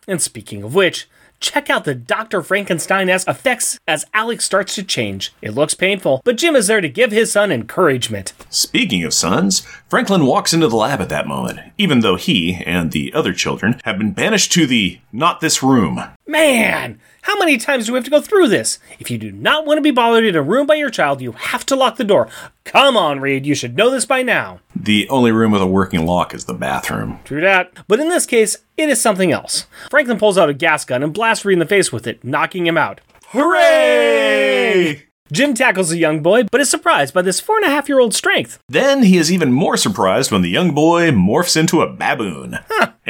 [0.07, 1.09] And speaking of which,
[1.41, 2.43] check out the Dr.
[2.43, 5.33] Frankenstein esque effects as Alex starts to change.
[5.43, 8.33] It looks painful, but Jim is there to give his son encouragement.
[8.51, 12.93] Speaking of sons, Franklin walks into the lab at that moment, even though he and
[12.93, 16.01] the other children have been banished to the not this room.
[16.27, 18.79] Man, how many times do we have to go through this?
[18.99, 21.33] If you do not want to be bothered in a room by your child, you
[21.33, 22.29] have to lock the door.
[22.65, 24.61] Come on, Reed, you should know this by now.
[24.75, 27.21] The only room with a working lock is the bathroom.
[27.25, 27.73] True that.
[27.89, 29.67] But in this case, it is something else.
[29.91, 32.67] Franklin pulls out a gas gun and blasts Reed in the face with it, knocking
[32.67, 33.01] him out.
[33.29, 35.07] Hooray!
[35.33, 38.01] Jim tackles the young boy, but is surprised by this four and a half year
[38.01, 38.59] old strength.
[38.69, 42.59] Then he is even more surprised when the young boy morphs into a baboon.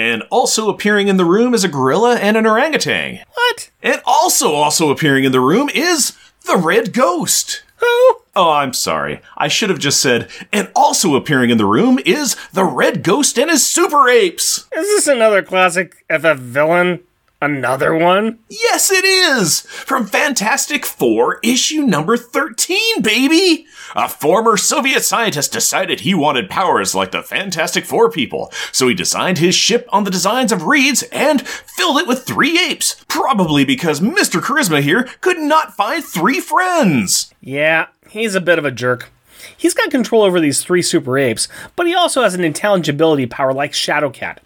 [0.00, 3.20] And also appearing in the room is a gorilla and an orangutan.
[3.34, 3.70] What?
[3.82, 7.62] And also also appearing in the room is the red ghost.
[7.76, 8.16] Who?
[8.34, 9.20] Oh, I'm sorry.
[9.36, 13.38] I should have just said, and also appearing in the room is the red ghost
[13.38, 14.66] and his super apes.
[14.74, 17.00] Is this another classic FF villain?
[17.42, 18.38] Another one?
[18.50, 19.62] Yes, it is!
[19.62, 23.66] From Fantastic Four, issue number 13, baby!
[23.96, 28.94] A former Soviet scientist decided he wanted powers like the Fantastic Four people, so he
[28.94, 33.02] designed his ship on the designs of Reed's and filled it with three apes.
[33.08, 34.42] Probably because Mr.
[34.42, 37.32] Charisma here could not find three friends.
[37.40, 39.10] Yeah, he's a bit of a jerk.
[39.56, 43.54] He's got control over these three super apes, but he also has an intelligibility power
[43.54, 44.38] like Shadowcat.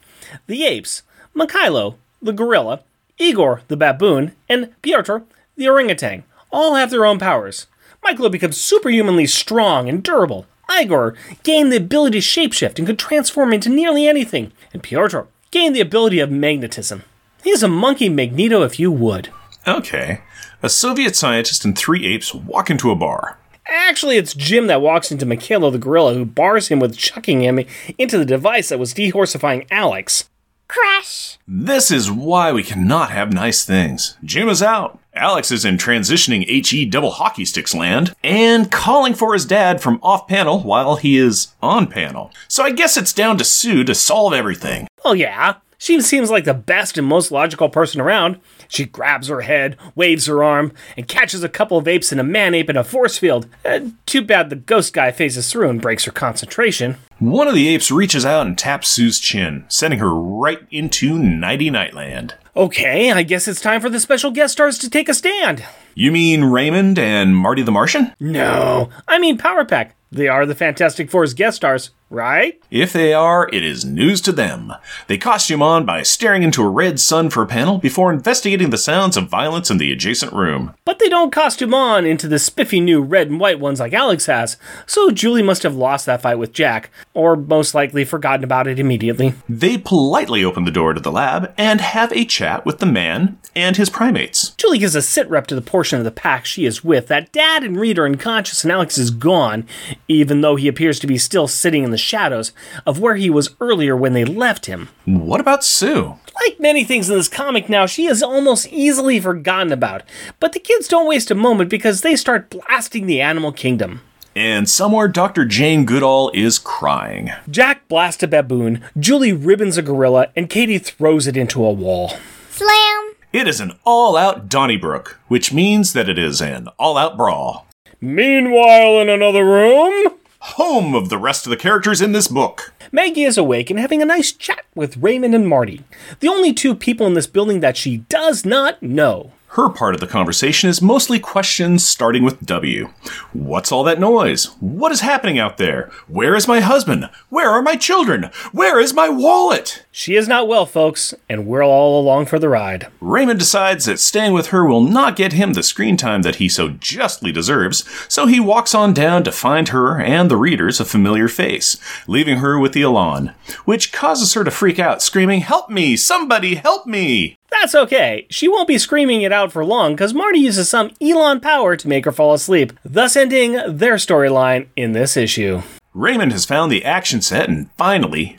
[0.46, 1.02] The apes,
[1.35, 2.83] Mikhailo, the gorilla,
[3.19, 5.19] Igor, the baboon, and Piotr,
[5.57, 7.67] the orangutan, all have their own powers.
[8.05, 10.47] Mikhailo becomes superhumanly strong and durable.
[10.71, 14.53] Igor gained the ability to shapeshift and could transform into nearly anything.
[14.73, 17.03] And Piotr gained the ability of magnetism.
[17.43, 19.31] He's a monkey magneto if you would.
[19.67, 20.23] Okay.
[20.63, 23.39] A Soviet scientist and three apes walk into a bar.
[23.67, 27.61] Actually, it's Jim that walks into Mikhailo the gorilla who bars him with chucking him
[27.97, 30.29] into the device that was dehorsifying Alex.
[30.68, 31.38] Crash!
[31.46, 34.16] This is why we cannot have nice things.
[34.24, 34.98] Jim is out.
[35.14, 40.00] Alex is in transitioning HE double hockey sticks land and calling for his dad from
[40.03, 42.33] off panel while he is on panel.
[42.48, 44.88] So I guess it's down to Sue to solve everything.
[45.05, 45.57] Well, yeah.
[45.77, 48.40] She seems like the best and most logical person around.
[48.68, 52.24] She grabs her head, waves her arm, and catches a couple of apes and a
[52.24, 53.46] man ape in a force field.
[53.64, 56.96] Uh, too bad the ghost guy phases through and breaks her concentration.
[57.25, 61.71] One of the apes reaches out and taps Sue's chin, sending her right into Nighty
[61.71, 62.33] Nightland.
[62.55, 65.65] Okay, I guess it's time for the special guest stars to take a stand.
[65.95, 68.13] You mean Raymond and Marty the Martian?
[68.21, 69.97] No, I mean Power Pack.
[70.13, 72.61] They are the Fantastic Four's guest stars, right?
[72.70, 74.72] If they are, it is news to them.
[75.07, 78.79] They costume on by staring into a red sun for a panel before investigating the
[78.79, 80.74] sounds of violence in the adjacent room.
[80.85, 84.27] But they don't costume on into the spiffy new red and white ones like Alex
[84.27, 88.66] has, so Julie must have lost that fight with Jack, or most likely forgotten about
[88.66, 89.35] it immediately.
[89.48, 93.38] They politely open the door to the lab and have a chat with the man
[93.57, 94.50] and his primates.
[94.50, 97.33] Julie gives a sit rep to the portion of the pack she is with that
[97.33, 99.66] Dad and Reed are unconscious and Alex is gone,
[100.09, 102.53] even though he appears to be still sitting in the shadows
[102.87, 104.88] of where he was earlier when they left him.
[105.05, 106.17] What about Sue?
[106.47, 110.03] Like many things in this comic now, she is almost easily forgotten about.
[110.40, 114.03] But the kids don't waste a moment because they start blasting the animal kingdom.
[114.37, 115.45] And somewhere Dr.
[115.45, 117.31] Jane Goodall is crying.
[117.49, 122.14] Jack blasts a baboon, Julie ribbons a gorilla, and Katie throws it into a wall.
[122.51, 123.14] Slam!
[123.33, 127.67] It is an all out Donnybrook, which means that it is an all out brawl.
[128.01, 132.74] Meanwhile, in another room, Home of the rest of the characters in this book.
[132.92, 135.83] Maggie is awake and having a nice chat with Raymond and Marty,
[136.20, 139.33] the only two people in this building that she does not know.
[139.55, 142.88] Her part of the conversation is mostly questions starting with W.
[143.33, 144.47] What's all that noise?
[144.59, 145.93] What is happening out there?
[146.09, 147.09] Where is my husband?
[147.29, 148.31] Where are my children?
[148.51, 149.85] Where is my wallet?
[149.93, 152.88] She is not well, folks, and we're all along for the ride.
[153.01, 156.49] Raymond decides that staying with her will not get him the screen time that he
[156.49, 160.85] so justly deserves, so he walks on down to find her and the readers a
[160.85, 163.31] familiar face, leaving her with the Elan,
[163.64, 165.97] which causes her to freak out, screaming, Help me!
[165.97, 167.38] Somebody help me!
[167.61, 168.27] That's okay.
[168.31, 171.88] She won't be screaming it out for long because Marty uses some Elon power to
[171.88, 175.62] make her fall asleep, thus ending their storyline in this issue.
[175.95, 178.38] Raymond has found the action set and finally,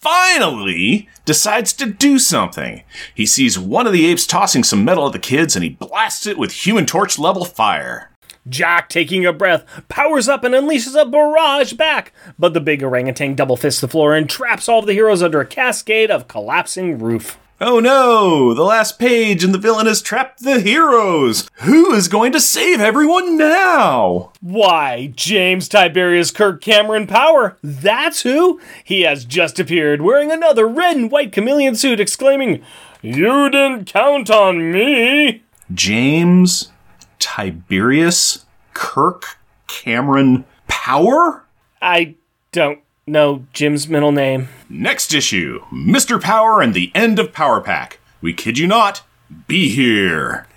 [0.00, 2.82] finally decides to do something.
[3.14, 6.26] He sees one of the apes tossing some metal at the kids and he blasts
[6.26, 8.10] it with human torch level fire.
[8.46, 13.34] Jack, taking a breath, powers up and unleashes a barrage back, but the big orangutan
[13.34, 16.98] double fists the floor and traps all of the heroes under a cascade of collapsing
[16.98, 17.38] roof.
[17.62, 18.54] Oh no!
[18.54, 21.46] The last page and the villain has trapped the heroes!
[21.56, 24.32] Who is going to save everyone now?
[24.40, 27.58] Why, James Tiberius Kirk Cameron Power.
[27.62, 28.58] That's who?
[28.82, 32.62] He has just appeared wearing another red and white chameleon suit, exclaiming,
[33.02, 35.42] You didn't count on me!
[35.74, 36.72] James
[37.18, 41.44] Tiberius Kirk Cameron Power?
[41.82, 42.14] I
[42.52, 44.48] don't know Jim's middle name.
[44.68, 46.20] Next issue Mr.
[46.20, 47.98] Power and the End of Power Pack.
[48.22, 49.02] We kid you not,
[49.46, 50.46] be here.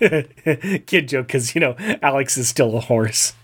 [0.86, 3.34] Kid joke, because, you know, Alex is still a horse.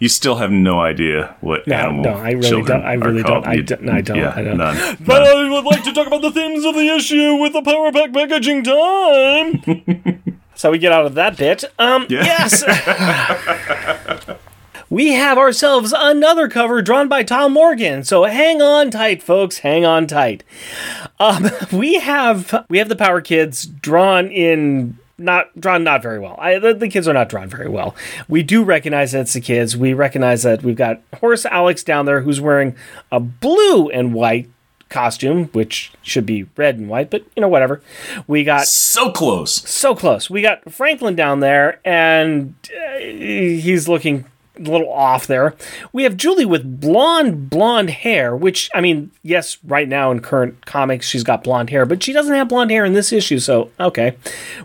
[0.00, 2.82] You still have no idea what No, animal no, I really don't.
[2.84, 3.44] I really don't.
[3.44, 4.16] I don't- no, I don't.
[4.16, 4.56] Yeah, I don't.
[4.56, 4.96] None.
[5.00, 5.46] But none.
[5.46, 8.12] I would like to talk about the themes of the issue with the Power Pack
[8.12, 10.22] packaging time.
[10.54, 11.64] so we get out of that bit.
[11.80, 12.22] Um, Yeah.
[12.24, 12.62] yes.
[14.90, 18.04] We have ourselves another cover drawn by Tom Morgan.
[18.04, 19.58] So hang on tight, folks.
[19.58, 20.44] Hang on tight.
[21.20, 26.36] Um, we have we have the Power Kids drawn in not drawn not very well.
[26.38, 27.94] I, the, the kids are not drawn very well.
[28.28, 29.76] We do recognize that it's the kids.
[29.76, 32.76] We recognize that we've got Horace Alex down there who's wearing
[33.10, 34.48] a blue and white
[34.90, 37.82] costume, which should be red and white, but you know whatever.
[38.28, 39.68] We got So close.
[39.68, 40.30] so close.
[40.30, 42.54] We got Franklin down there, and
[42.94, 44.24] uh, he's looking
[44.58, 45.54] a little off there.
[45.92, 50.66] We have Julie with blonde, blonde hair, which, I mean, yes, right now in current
[50.66, 53.70] comics, she's got blonde hair, but she doesn't have blonde hair in this issue, so
[53.78, 54.16] okay.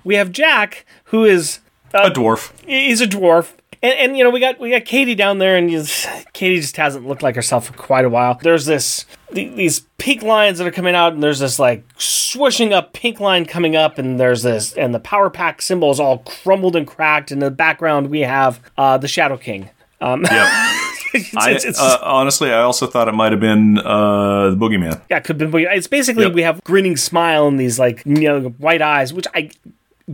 [0.04, 1.60] We have Jack, who is
[1.94, 2.52] A dwarf.
[2.66, 3.54] he's a dwarf.
[3.82, 6.78] And, and you know we got we got Katie down there, and just, Katie just
[6.78, 8.40] hasn't looked like herself for quite a while.
[8.42, 12.72] There's this th- these pink lines that are coming out, and there's this like swishing
[12.72, 16.20] up pink line coming up, and there's this and the power pack symbol is all
[16.20, 17.30] crumbled and cracked.
[17.30, 19.70] In the background, we have uh, the Shadow King.
[20.04, 20.32] Um, Yep.
[21.14, 25.00] it's, I, it's, uh, honestly, I also thought it might have been uh, the Boogeyman.
[25.10, 25.46] yeah, could be.
[25.64, 26.34] It's basically Yep.
[26.34, 29.50] we have grinning smile and these like you know white eyes, which I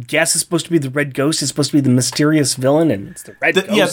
[0.06, 1.42] guess is supposed to be the Red Ghost.
[1.42, 3.90] Is supposed to be the mysterious villain, and it's the Red The, yeah,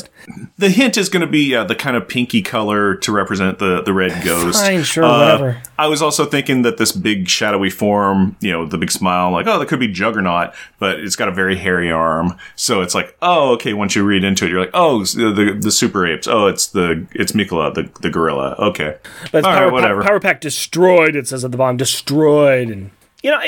[0.58, 3.82] the hint is going to be uh, the kind of pinky color to represent the
[3.82, 4.62] the red ghost.
[4.62, 5.62] Fine, sure, Uh, whatever.
[5.78, 9.46] I was also thinking that this big shadowy form, you know, the big smile, like
[9.46, 12.36] oh, that could be Juggernaut, but it's got a very hairy arm.
[12.56, 13.72] So it's like, oh, okay.
[13.72, 16.26] Once you read into it, you're like, oh, the the super apes.
[16.26, 18.54] Oh, it's the it's Mikola, the the gorilla.
[18.58, 18.96] Okay,
[19.32, 20.02] But it's all Power, right, whatever.
[20.02, 21.16] Power Pack destroyed.
[21.16, 22.90] It says at the bottom, destroyed, and
[23.22, 23.40] you know.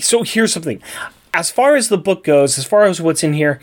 [0.00, 0.82] So here's something.
[1.36, 3.60] As far as the book goes, as far as what's in here,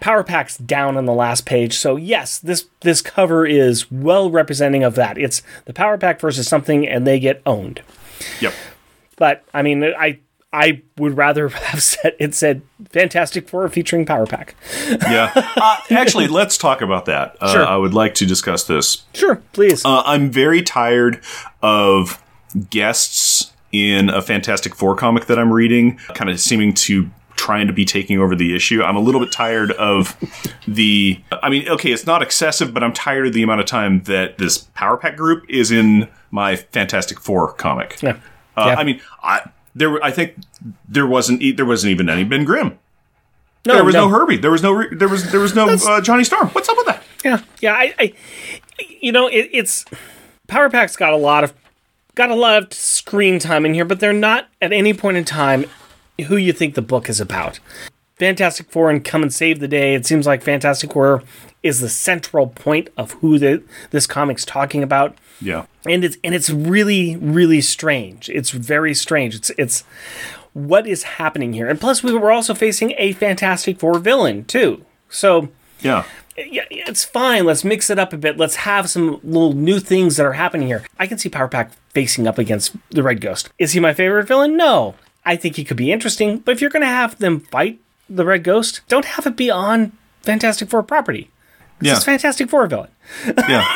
[0.00, 1.78] Power Pack's down on the last page.
[1.78, 5.16] So yes, this this cover is well representing of that.
[5.16, 7.80] It's the Power Pack versus something, and they get owned.
[8.40, 8.52] Yep.
[9.16, 10.18] But I mean, I
[10.52, 14.54] I would rather have said it said Fantastic Four featuring Power Pack.
[14.86, 15.32] Yeah.
[15.58, 17.34] Uh, actually, let's talk about that.
[17.40, 17.66] Uh, Sure.
[17.66, 19.04] I would like to discuss this.
[19.14, 19.84] Sure, please.
[19.86, 21.22] Uh, I'm very tired
[21.62, 22.22] of
[22.68, 27.72] guests in a Fantastic Four comic that I'm reading, kind of seeming to trying to
[27.72, 28.82] be taking over the issue.
[28.82, 30.16] I'm a little bit tired of
[30.66, 31.20] the.
[31.30, 34.38] I mean, okay, it's not excessive, but I'm tired of the amount of time that
[34.38, 38.00] this Power Pack group is in my Fantastic Four comic.
[38.02, 38.18] yeah.
[38.56, 38.74] Uh, Yeah.
[38.76, 40.02] I mean, I there.
[40.02, 40.36] I think
[40.88, 41.56] there wasn't.
[41.56, 42.78] There wasn't even any Ben Grimm.
[43.66, 44.38] no, There was no, Herbie.
[44.38, 44.84] There was no.
[44.90, 45.30] There was.
[45.30, 46.48] There was no uh, Johnny Storm.
[46.48, 47.02] What's up with that?
[47.24, 47.74] Yeah, yeah.
[47.74, 48.12] I, I
[49.00, 49.84] you know, it, it's
[50.46, 51.52] Power Pack's got a lot of
[52.16, 55.24] got a lot of screen time in here, but they're not at any point in
[55.24, 55.66] time
[56.26, 57.60] who you think the book is about.
[58.16, 59.94] Fantastic Four and Come and Save the Day.
[59.94, 61.22] It seems like Fantastic Four
[61.62, 65.66] is the central point of who the, this comic's talking about, Yeah.
[65.86, 68.28] and it's and it's really really strange.
[68.30, 69.34] It's very strange.
[69.34, 69.84] It's it's
[70.54, 74.84] what is happening here, and plus we were also facing a Fantastic Four villain too.
[75.10, 75.50] So
[75.82, 76.04] Yeah.
[76.38, 77.44] Yeah, it's fine.
[77.44, 78.36] Let's mix it up a bit.
[78.36, 80.84] Let's have some little new things that are happening here.
[80.98, 83.48] I can see Power Pack facing up against the Red Ghost.
[83.58, 84.56] Is he my favorite villain?
[84.56, 84.94] No.
[85.24, 88.24] I think he could be interesting, but if you're going to have them fight the
[88.24, 91.30] Red Ghost, don't have it be on Fantastic Four property.
[91.80, 91.96] Yeah.
[91.96, 92.90] It's Fantastic Four villain.
[93.48, 93.66] Yeah.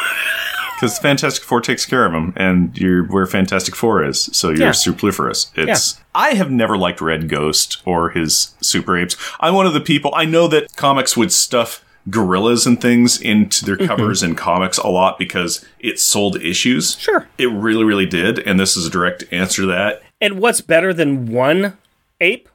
[0.77, 4.59] Because Fantastic Four takes care of him, and you're where Fantastic Four is, so you're
[4.69, 4.73] Yeah.
[4.73, 5.51] superfluous.
[5.55, 9.15] It's I have never liked Red Ghost or his super apes.
[9.41, 13.65] I'm one of the people I know that comics would stuff gorillas and things into
[13.65, 13.87] their mm-hmm.
[13.87, 16.99] covers in comics a lot because it sold issues.
[16.99, 17.29] Sure.
[17.39, 20.03] It really, really did, and this is a direct answer to that.
[20.21, 21.77] And what's better than one
[22.21, 22.49] ape?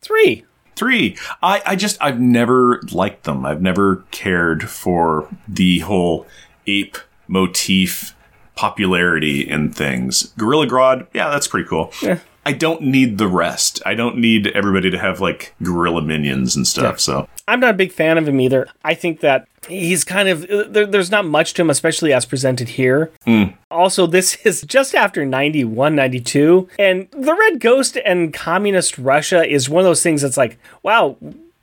[0.00, 0.44] Three.
[0.74, 3.44] Three, I, I just I've never liked them.
[3.44, 6.26] I've never cared for the whole
[6.66, 6.96] ape
[7.28, 8.16] motif
[8.56, 10.32] popularity in things.
[10.38, 11.92] Gorilla Grodd, yeah, that's pretty cool.
[12.02, 12.20] Yeah.
[12.44, 13.80] I don't need the rest.
[13.86, 16.98] I don't need everybody to have like gorilla minions and stuff.
[16.98, 18.68] So I'm not a big fan of him either.
[18.84, 22.24] I think that he's kind of uh, there, there's not much to him, especially as
[22.24, 23.10] presented here.
[23.24, 23.44] Hmm.
[23.70, 29.68] Also, this is just after 91, 92, and the Red Ghost and Communist Russia is
[29.68, 31.16] one of those things that's like, wow,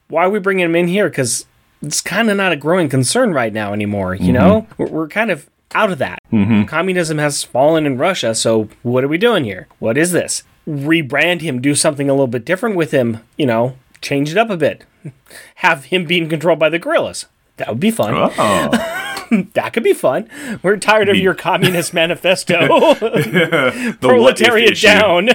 [0.09, 1.09] why are we bringing him in here?
[1.09, 1.45] Because
[1.81, 4.15] it's kind of not a growing concern right now anymore.
[4.15, 4.83] You know, mm-hmm.
[4.83, 6.19] we're, we're kind of out of that.
[6.31, 6.63] Mm-hmm.
[6.63, 9.67] Communism has fallen in Russia, so what are we doing here?
[9.79, 10.43] What is this?
[10.67, 13.19] Rebrand him, do something a little bit different with him.
[13.37, 14.83] You know, change it up a bit.
[15.55, 17.25] Have him being controlled by the gorillas.
[17.57, 18.13] That would be fun.
[18.15, 19.05] oh,
[19.53, 20.27] That could be fun.
[20.63, 22.57] We're tired of your communist manifesto.
[22.95, 25.27] the Proletariat down.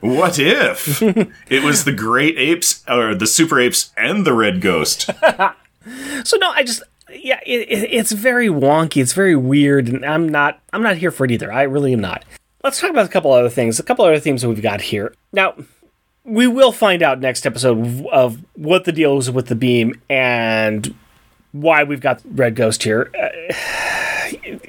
[0.00, 5.02] What if it was the great apes or the super apes and the red ghost?
[6.24, 6.82] so no, I just
[7.14, 9.00] yeah, it, it, it's very wonky.
[9.00, 11.52] It's very weird, and I'm not I'm not here for it either.
[11.52, 12.24] I really am not.
[12.64, 13.78] Let's talk about a couple other things.
[13.78, 15.14] A couple other themes that we've got here.
[15.32, 15.54] Now,
[16.24, 20.94] we will find out next episode of what the deal is with the beam and
[21.52, 23.10] why we've got Red Ghost here.
[23.20, 23.28] Uh,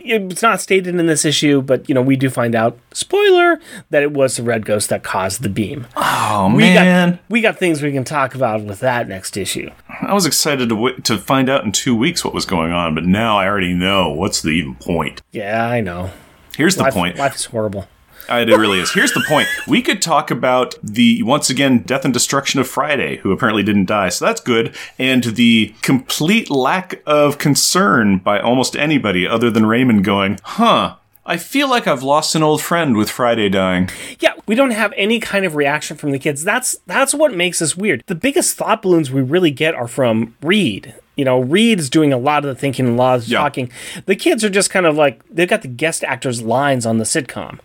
[0.06, 2.78] it's not stated in this issue, but you know we do find out.
[2.92, 3.60] Spoiler
[3.92, 5.88] that it was the Red Ghost that caused the beam.
[5.96, 9.70] Oh We man, got we got things we can talk about with that next issue.
[10.02, 12.94] I was excited to w- to find out in two weeks what was going on,
[12.94, 14.12] but now I already know.
[14.12, 15.22] What's the even point?
[15.32, 16.12] Yeah, I know.
[16.58, 17.18] Here's the Life, point.
[17.18, 17.88] life is horrible.
[18.30, 18.92] It really is.
[18.92, 19.48] Here's the point.
[19.68, 23.86] We could talk about the once again death and destruction of Friday, who apparently didn't
[23.86, 29.66] die, so that's good, and the complete lack of concern by almost anybody other than
[29.66, 33.90] Raymond going, "Huh." I feel like I've lost an old friend with Friday dying.
[34.20, 36.44] Yeah, we don't have any kind of reaction from the kids.
[36.44, 38.04] That's that's what makes us weird.
[38.08, 40.96] The biggest thought balloons we really get are from Reed.
[41.16, 43.40] You know, Reed's doing a lot of the thinking and a lot of the Yeah.
[43.40, 43.70] talking.
[44.08, 47.04] The kids are just kind of like they've got the guest actors' lines on the
[47.04, 47.60] sitcom.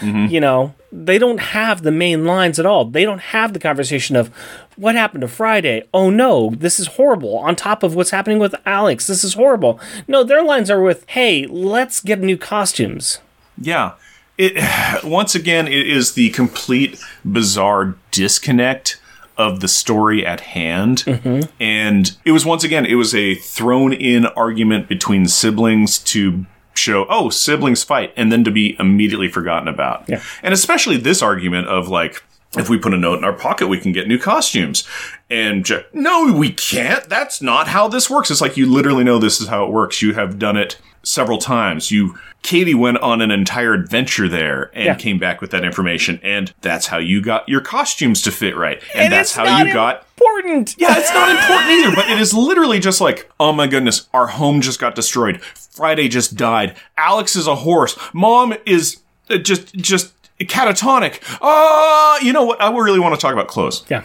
[0.00, 0.26] Mm-hmm.
[0.26, 2.84] You know, they don't have the main lines at all.
[2.86, 4.28] They don't have the conversation of
[4.76, 5.84] what happened to Friday.
[5.94, 7.38] Oh no, this is horrible.
[7.38, 9.78] On top of what's happening with Alex, this is horrible.
[10.08, 13.20] No, their lines are with, "Hey, let's get new costumes."
[13.60, 13.92] Yeah.
[14.38, 14.54] It
[15.04, 19.00] once again it is the complete bizarre disconnect
[19.38, 21.04] of the story at hand.
[21.06, 21.50] Mm-hmm.
[21.60, 27.06] And it was once again, it was a thrown in argument between siblings to show,
[27.08, 30.08] oh, siblings fight, and then to be immediately forgotten about.
[30.08, 30.22] Yeah.
[30.42, 32.22] And especially this argument of like,
[32.56, 34.84] if we put a note in our pocket, we can get new costumes.
[35.28, 37.08] And Jack, no, we can't.
[37.08, 38.30] That's not how this works.
[38.30, 40.00] It's like you literally know this is how it works.
[40.00, 41.90] You have done it several times.
[41.90, 44.94] You, Katie went on an entire adventure there and Yeah.
[44.94, 46.20] came back with that information.
[46.22, 48.82] And that's how you got your costumes to fit right.
[48.94, 50.74] And, And that's how you got important.
[50.78, 54.26] yeah, it's not important either, but it is literally just like, oh my goodness, our
[54.28, 55.40] home just got destroyed.
[55.42, 56.76] Friday just died.
[56.96, 57.96] Alex is a horse.
[58.12, 58.98] Mom is
[59.30, 61.20] uh, just just catatonic.
[61.42, 62.60] Ah, you know what?
[62.60, 63.84] I really want to talk about clothes.
[63.88, 64.04] Yeah.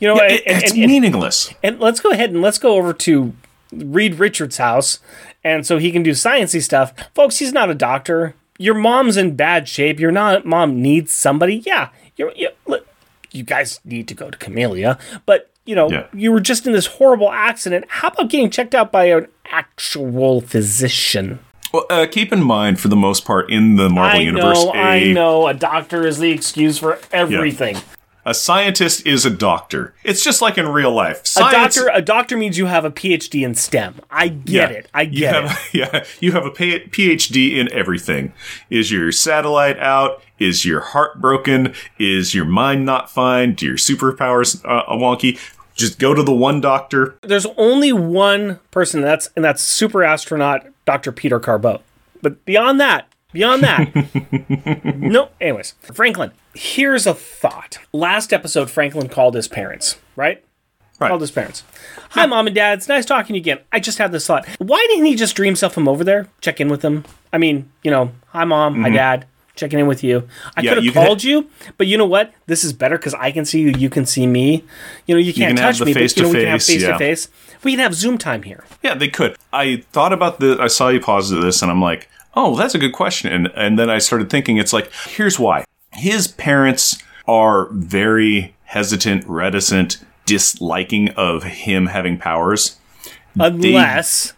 [0.00, 1.52] You know, It- and, it's and- and- meaningless.
[1.62, 3.34] and let's go ahead and let's go over to
[3.72, 5.00] Reed Richards' house,
[5.42, 6.92] and so he can do sciencey stuff.
[7.14, 8.34] Folks, he's not a doctor.
[8.56, 9.98] Your mom's in bad shape.
[9.98, 11.56] Your not mom needs somebody.
[11.66, 12.50] Yeah, you're, you
[13.32, 16.06] you guys need to go to Kymellia, but you know Yeah.
[16.14, 17.86] you were just in this horrible accident.
[17.88, 21.40] How about getting checked out by an actual physician?
[21.74, 24.70] Well, uh, keep in mind, for the most part, in the Marvel I universe, know,
[24.72, 25.48] a, I know.
[25.48, 27.78] A doctor is the excuse for everything.
[28.24, 29.92] a scientist is a doctor.
[30.04, 31.22] It's just like in real life.
[31.24, 33.96] A Science, doctor, a doctor means you have a PhD in STEM.
[34.08, 34.76] I get Yeah.
[34.76, 34.88] it.
[34.94, 35.74] I you get have, it.
[35.74, 38.32] Yeah, you have a PhD in everything.
[38.70, 40.22] Is your satellite out?
[40.38, 41.74] Is your heart broken?
[41.98, 43.54] Is your mind not fine?
[43.54, 45.40] Do your superpowers uh, wonky?
[45.74, 47.18] Just go to the one doctor.
[47.22, 51.12] there's only one person that's and that's super astronaut Dr.
[51.12, 51.80] Peter Corbeau.
[52.22, 55.30] But beyond that, beyond that, no.
[55.40, 56.32] Anyways, Franklin.
[56.54, 57.78] Here's a thought.
[57.92, 60.44] Last episode, Franklin called his parents, right?
[61.00, 61.08] Right.
[61.08, 61.64] Called his parents.
[62.10, 62.78] Hi, mom and dad.
[62.78, 63.58] It's nice talking to you again.
[63.72, 64.46] I just had this thought.
[64.58, 66.28] Why didn't he just dream himself him over there?
[66.40, 67.04] Check in with them.
[67.32, 68.80] I mean, you know, hi, mom.
[68.82, 69.26] Hi, dad.
[69.56, 70.18] Checking in with you.
[70.56, 70.64] I Mm-hmm.
[70.64, 72.32] Yeah, could have called you, but you know what?
[72.46, 73.70] This is better because I can see you.
[73.70, 74.64] You can see me.
[75.06, 76.82] You know, you can't can have touch me, but you know, we can have face-to-face,
[76.82, 76.98] to yeah.
[76.98, 77.28] face.
[77.64, 78.64] We can have Zoom time here.
[78.82, 79.36] Yeah, they could.
[79.52, 80.58] I thought about the.
[80.60, 83.32] I saw you pause at this, and I'm like, oh, that's a good question.
[83.32, 85.64] And and then I started thinking, it's like, here's why.
[85.92, 92.78] His parents are very hesitant, reticent, disliking of him having powers.
[93.38, 94.34] Unless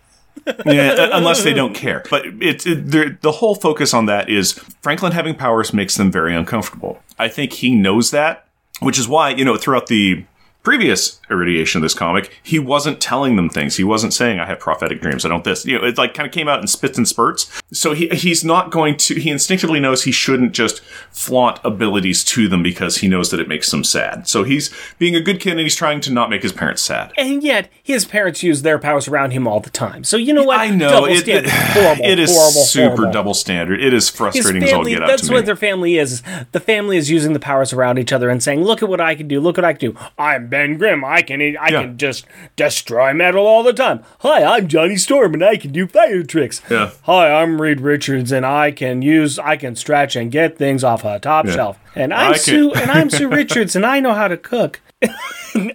[0.67, 2.03] yeah, uh, unless they don't care.
[2.09, 4.53] But it's it, the the whole focus on that is
[4.83, 7.03] Franklin having powers makes them very uncomfortable.
[7.19, 8.47] I think he knows that,
[8.81, 10.25] which is why you know throughout the
[10.63, 13.77] previous irradiation of this comic, he wasn't telling them things.
[13.77, 15.25] He wasn't saying, "I have prophetic dreams.
[15.25, 17.51] I don't this." You know, it like kind of came out in spits and spurts.
[17.73, 19.15] So he he's not going to.
[19.17, 23.49] He instinctively knows he shouldn't just flaunt abilities to them because he knows that it
[23.49, 24.29] makes them sad.
[24.29, 27.13] So he's being a good kid and he's trying to not make his parents sad.
[27.19, 30.05] and yet his parents use their powers around him all the time.
[30.05, 30.59] So you know what?
[30.61, 31.51] I know Double it, standard.
[31.51, 32.05] horrible.
[32.05, 33.13] it is horrible, super horrible.
[33.13, 33.81] double standard.
[33.83, 35.35] It is frustrating as all get out that's to me.
[35.37, 36.23] what their family is.
[36.53, 39.15] The family is using the powers around each other and saying, "Look at what I
[39.15, 39.41] can do.
[39.41, 39.99] Look what I can do.
[40.19, 41.05] I'm Ben Grimm.
[41.05, 41.83] I can, I Yeah.
[41.83, 44.03] can just destroy metal all the time.
[44.21, 46.61] Hi, I'm Johnny Storm, and I can do fire tricks.
[46.71, 46.91] Yeah.
[47.03, 51.05] Hi, I'm Reed Richards, and I can use, I can stretch and get things off
[51.05, 51.79] a top shelf.
[51.95, 54.81] And I'm I can- Sue, and I'm Sue Richards, and I know how to cook.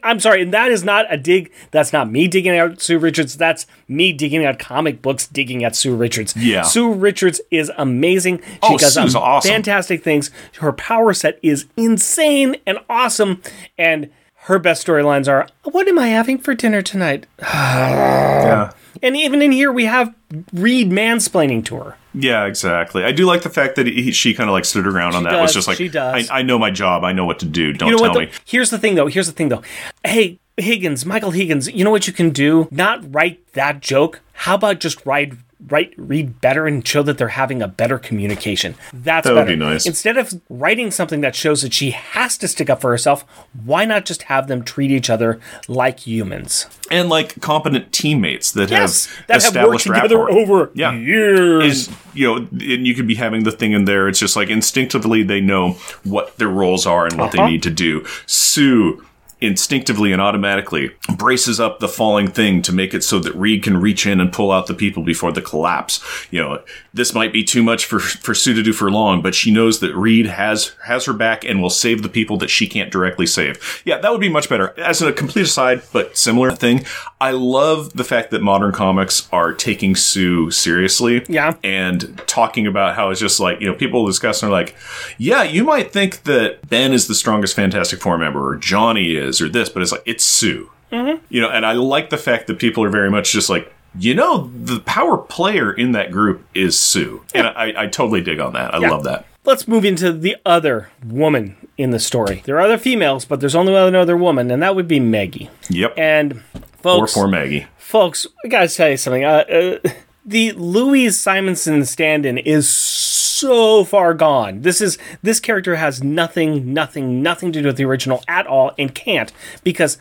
[0.04, 1.52] I'm sorry, and that is not a dig.
[1.72, 3.38] That's not me digging out Sue Richards.
[3.38, 6.36] That's me digging out comic books, digging at Sue Richards.
[6.36, 6.62] Yeah.
[6.64, 8.40] Sue Richards is amazing.
[8.40, 9.50] She Oh, does Sue's awesome.
[9.52, 10.30] fantastic things.
[10.60, 13.42] Her power set is insane and awesome.
[13.78, 14.10] And
[14.46, 17.26] her best storylines are What am I having for dinner tonight?
[17.40, 18.72] yeah.
[19.04, 20.14] And even in here, we have
[20.54, 21.98] Reed mansplaining to her.
[22.14, 23.04] Yeah, exactly.
[23.04, 25.40] I do like the fact that he, she kind of like stood around on that.
[25.42, 26.30] was just like, she does.
[26.30, 27.04] I, I know my job.
[27.04, 27.72] I know what to do.
[27.74, 28.30] Don't You know tell what?
[28.30, 28.32] me.
[28.46, 29.08] Here's the thing, though.
[29.08, 29.64] Here's the thing, though.
[30.04, 31.72] Hey, Higgins, Michael Higgins.
[31.72, 32.68] You know what you can do?
[32.70, 34.22] Not write that joke.
[34.34, 35.34] How about just write
[35.70, 38.76] write Reed better and show that they're having a better communication.
[38.94, 39.52] That's That would better.
[39.52, 39.86] be nice.
[39.86, 43.24] Instead of writing something that shows that she has to stick up for herself,
[43.64, 46.66] why not just have them treat each other like humans?
[46.90, 50.40] And like competent teammates that Yes, have that have worked established together rapport.
[50.40, 50.94] over Yeah.
[50.94, 51.88] years.
[51.88, 54.08] and you know, and you could be having the thing in there.
[54.10, 57.46] It's just like instinctively they know what their roles are and what Uh-huh.
[57.46, 58.06] they need to do.
[58.26, 59.04] Sue
[59.42, 63.78] instinctively and automatically braces up the falling thing to make it so that Reed can
[63.78, 66.00] reach in and pull out the people before the collapse.
[66.30, 66.64] You know,
[66.94, 69.80] this might be too much for for Sue to do for long, but she knows
[69.80, 73.26] that Reed has has her back and will save the people that she can't directly
[73.26, 73.82] save.
[73.86, 74.78] Yeah, that would be much better.
[74.80, 76.86] As a complete aside, but similar thing,
[77.20, 81.56] I love the fact that modern comics are taking Sue seriously Yeah.
[81.64, 84.76] and talking about how it's just like you know people discuss and are like
[85.18, 89.42] yeah you might think that ben is the strongest fantastic four member or johnny is
[89.42, 91.24] or this but it's like it's sue mm-hmm.
[91.30, 94.14] you know and i like the fact that people are very much just like you
[94.14, 98.54] know the power player in that group is sue and I, I totally dig on
[98.54, 102.42] that i love that let's move into the other woman in the story.
[102.46, 105.50] There are other females, but there's only one other woman, and that would be Maggie.
[105.70, 105.98] Yep.
[105.98, 106.42] And
[106.82, 107.16] folks.
[107.16, 107.68] or for Maggie.
[107.78, 109.24] folks, I gotta tell you something.
[109.24, 109.90] Uh, uh,
[110.26, 114.62] the Louise Simonson stand-in is so far gone.
[114.62, 118.72] This is this character has nothing, nothing, nothing to do with the original at all,
[118.78, 119.32] and can't
[119.64, 119.98] because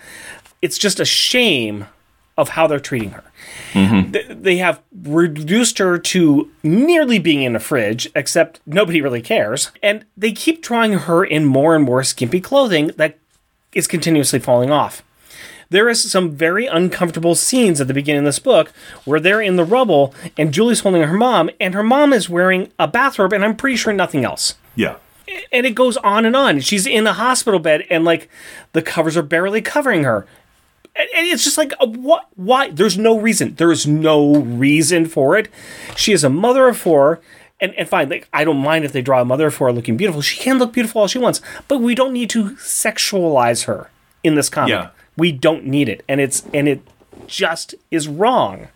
[0.61, 1.87] it's just a shame
[2.39, 3.25] of how they're treating her.
[3.73, 4.13] Mm-hmm.
[4.13, 9.71] Th- They have reduced her to nearly being in a fridge, except nobody really cares,
[9.83, 13.19] and they keep drawing her in more and more skimpy clothing that
[13.73, 15.03] is continuously falling off
[15.69, 18.73] there is some very uncomfortable scenes at the beginning of this book
[19.05, 22.73] where they're in the rubble and Julie's holding her mom, and her mom is wearing
[22.77, 24.57] a bathrobe, and I'm pretty sure nothing else.
[24.75, 24.97] Yeah.
[25.53, 26.59] And it goes on and on.
[26.59, 28.29] She's in a hospital bed, and like
[28.73, 30.27] the covers are barely covering her.
[30.97, 32.27] And it's just like, uh, what?
[32.37, 32.71] Why?
[32.71, 33.55] There's no reason.
[33.55, 35.49] There is no reason for it.
[35.97, 37.21] She is a mother of four.
[37.61, 39.97] And, and fine, like I don't mind if they draw a mother of four looking
[39.97, 40.23] beautiful.
[40.23, 43.91] She can look beautiful all she wants, but we don't need to sexualize her
[44.23, 44.71] in this comic.
[44.71, 44.91] Yeah.
[45.17, 46.81] We don't need it, and it's and it
[47.27, 48.69] just is wrong.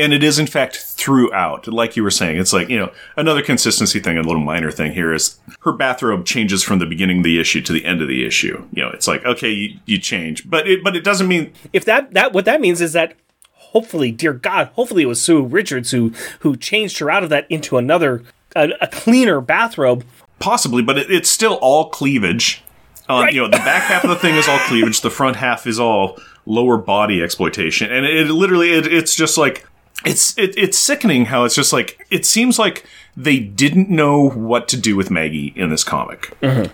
[0.00, 1.68] And it is, in fact, throughout.
[1.68, 4.92] Like you were saying, it's like, you know, another consistency thing, a little minor thing
[4.92, 8.08] here is her bathrobe changes from the beginning of the issue to the end of
[8.08, 8.66] the issue.
[8.72, 10.48] You know, it's like, okay, you, you change.
[10.48, 13.14] But it, but it doesn't mean, If that that what that means is that
[13.52, 17.46] hopefully, dear God, hopefully it was Sue Richards who who changed her out of that
[17.50, 18.22] into another
[18.56, 20.04] a, a cleaner bathrobe.
[20.38, 22.62] possibly, but it, it's still all cleavage.
[23.08, 23.34] On, Right.
[23.34, 25.78] You know, the back half of the thing is all cleavage, the front half is
[25.80, 27.92] all lower body exploitation.
[27.92, 29.66] And it, it literally, it, it's just like,
[30.04, 32.86] it's it, it's sickening how it's just like it seems like
[33.16, 36.72] they didn't know what to do with Maggie in this comic, mm-hmm.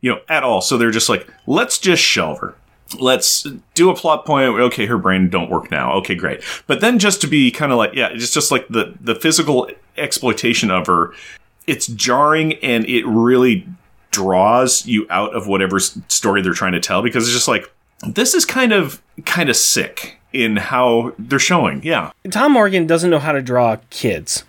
[0.00, 0.60] you know, at all.
[0.60, 2.54] So they're just like, let's just shelve her.
[2.98, 4.48] Let's do a plot point.
[4.48, 5.94] Okay, her brain don't work now.
[5.94, 6.42] Okay, great.
[6.66, 9.68] But then just to be kind of like, yeah, it's just like the the physical
[9.96, 11.12] exploitation of her.
[11.66, 13.66] It's jarring and it really
[14.10, 17.72] draws you out of whatever story they're trying to tell because it's just like
[18.06, 21.80] this is kind of kind of sick in how they're showing.
[21.82, 22.10] Yeah.
[22.30, 24.44] Tom Morgan doesn't know how to draw kids.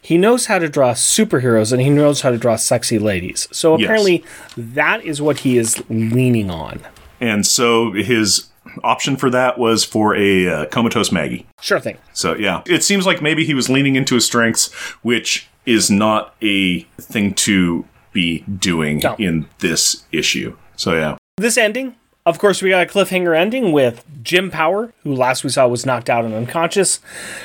[0.00, 3.46] He knows how to draw superheroes and he knows how to draw sexy ladies.
[3.52, 3.84] So Yes.
[3.84, 4.24] apparently
[4.56, 6.80] that is what he is leaning on.
[7.20, 8.48] And so his
[8.84, 11.46] option for that was for a uh, comatose Maggie.
[11.60, 11.98] Sure thing.
[12.12, 14.72] So yeah, it seems like maybe he was leaning into his strengths,
[15.02, 19.16] which is not a thing to be doing No.
[19.18, 20.56] in this issue.
[20.76, 21.16] So yeah.
[21.38, 25.50] This ending, of course, we got a cliffhanger ending with Jim Power, who last we
[25.50, 26.98] saw was knocked out and unconscious,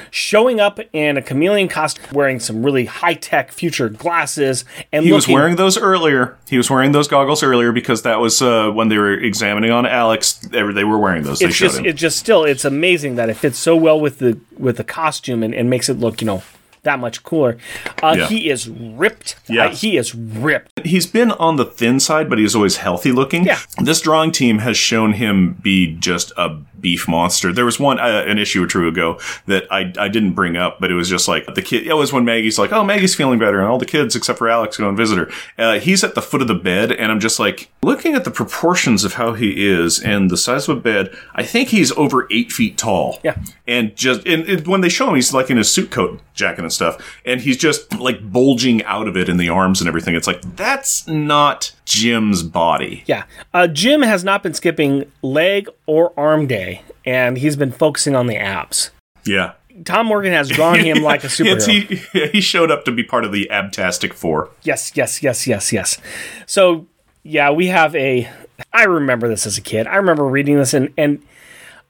[0.10, 5.14] showing up in a Kymellian costume, wearing some really high tech future glasses, and He
[5.14, 6.36] was wearing those earlier.
[6.50, 9.86] He was wearing those goggles earlier because that was uh, when they were examining on
[9.86, 10.34] Alex.
[10.34, 11.44] They were, wearing those.
[11.44, 14.78] It's just, it's just still, it's amazing that it fits so well with the with
[14.78, 16.42] the costume and, and makes it look, you know,
[16.84, 17.58] that much cooler.
[18.02, 18.28] Uh, Yeah.
[18.28, 19.36] He is ripped.
[19.48, 19.66] Yeah.
[19.68, 20.80] Uh, he is ripped.
[20.86, 23.46] He's been on the thin side, but he's always healthy looking.
[23.46, 23.60] Yeah.
[23.82, 27.54] This drawing team has shown him be just a beef monster.
[27.54, 30.80] There was one uh, an issue or two ago that I, I didn't bring up,
[30.80, 31.86] but it was just like the kid.
[31.86, 34.50] It was when Maggie's like, "Oh, Maggie's feeling better," and all the kids except for
[34.50, 35.30] Alex go and visit her.
[35.60, 38.32] Uh, he's at the foot of the bed, and I'm just like looking at the
[38.32, 41.16] proportions of how he is and the size of a bed.
[41.36, 43.20] I think he's over eight feet tall.
[43.24, 43.38] Yeah.
[43.68, 46.62] and just and, and when they show him, he's like in his suit coat jacket
[46.64, 50.16] and stuff, and he's just like bulging out of it in the arms and everything.
[50.16, 53.04] It's like that's not Jim's body.
[53.06, 53.24] Yeah.
[53.54, 58.28] Uh, Jim has not been skipping leg or arm day, and he's been focusing on
[58.28, 58.92] the abs.
[59.26, 59.54] Yeah.
[59.86, 62.12] Tom Morgan has drawn him like a superhero.
[62.14, 64.50] he, he showed up to be part of the Abtastic Four.
[64.64, 65.98] Yes, yes, yes, yes, yes.
[66.46, 66.88] So
[67.24, 68.30] yeah, we have a.
[68.74, 69.88] I remember this as a kid.
[69.88, 71.24] I remember reading this and and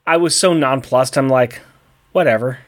[0.06, 1.16] I was so nonplussed.
[1.18, 1.60] I'm like,
[2.12, 2.58] whatever.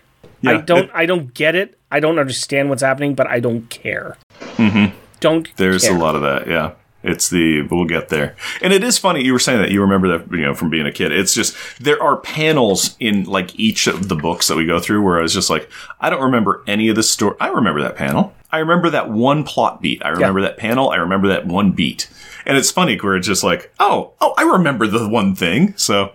[0.46, 0.84] I don't.
[0.84, 1.78] it- I don't get it.
[1.94, 4.18] I don't understand what's happening, but I don't care.
[4.40, 4.96] Mm-hmm.
[5.20, 5.54] Don't.
[5.56, 5.96] There's care.
[5.96, 6.48] a lot of that.
[6.48, 6.72] Yeah.
[7.04, 9.22] It's the we'll get there, and it is funny.
[9.22, 11.12] You were saying that you remember that you know from being a kid.
[11.12, 15.02] It's just there are panels in like each of the books that we go through
[15.02, 15.70] where I was just like,
[16.00, 17.36] I don't remember any of the story.
[17.40, 18.32] I remember that panel.
[18.50, 20.02] I remember that one plot beat.
[20.02, 20.88] I remember that panel.
[20.88, 22.08] I remember that one beat.
[22.46, 25.76] And it's funny where it's just like, oh, oh, I remember the one thing.
[25.76, 26.12] So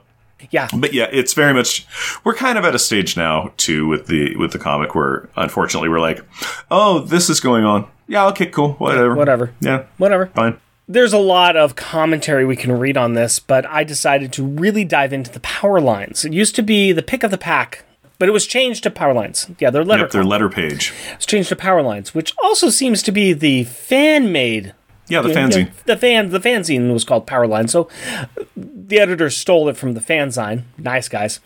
[0.51, 0.67] Yeah.
[0.75, 1.85] but yeah, it's very much
[2.23, 5.89] we're kind of at a stage now too with the with the comic where unfortunately
[5.89, 6.21] we're like,
[6.71, 7.87] oh, this is going on.
[8.07, 9.53] Yeah, okay, cool, whatever, Whatever.
[9.61, 10.27] Yeah, Whatever.
[10.27, 10.59] fine.
[10.87, 14.83] There's a lot of commentary we can read on this, but I decided to really
[14.83, 16.25] dive into the power lines.
[16.25, 17.85] It used to be the pick of the pack,
[18.17, 19.47] but it was changed to power lines.
[19.59, 20.91] Yeah, they're letter Yep, their letter page.
[21.13, 24.73] It's changed to power lines, which also seems to be the fan made.
[25.09, 25.71] Yeah, the fanzine.
[25.85, 27.89] The fan the fanzine was called Powerline, so
[28.55, 30.63] the editor stole it from the fanzine.
[30.77, 31.39] Nice guys.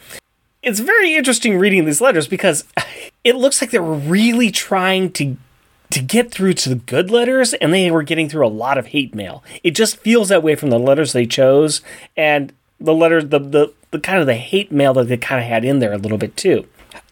[0.61, 2.65] It's very interesting reading these letters because
[3.23, 5.37] it looks like they were really trying to
[5.91, 8.87] to get through to the good letters, and they were getting through a lot of
[8.87, 9.43] hate mail.
[9.63, 11.81] It just feels that way from the letters they chose,
[12.17, 15.47] and the letters, the the, the kind of the hate mail that they kind of
[15.47, 16.67] had in there a little bit too.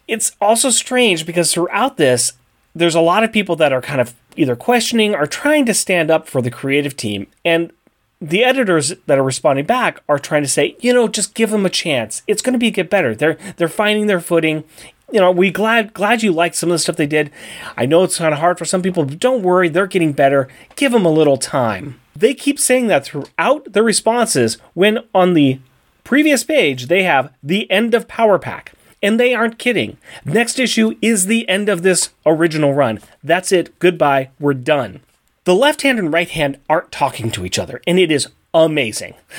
[0.08, 2.32] It's also strange because throughout this,
[2.74, 6.10] there's a lot of people that are kind of either questioning or trying to stand
[6.10, 7.72] up for the creative team, and
[8.20, 11.66] the editors that are responding back are trying to say, you know, just give them
[11.66, 12.22] a chance.
[12.28, 13.14] It's going to be get better.
[13.14, 14.64] They're they're finding their footing.
[15.10, 17.30] You know, we glad glad you liked some of the stuff they did.
[17.76, 20.48] I know it's kind of hard for some people, but don't worry, they're getting better.
[20.76, 22.00] Give them a little time.
[22.14, 25.58] They keep saying that throughout their responses when on the
[26.04, 28.72] previous page they have the end of Power Pack.
[29.02, 29.96] And they aren't kidding.
[30.24, 33.00] Next issue is the end of this original run.
[33.22, 33.78] That's it.
[33.78, 34.30] Goodbye.
[34.38, 35.00] We're done.
[35.44, 39.14] The left hand and right hand aren't talking to each other, and it is amazing.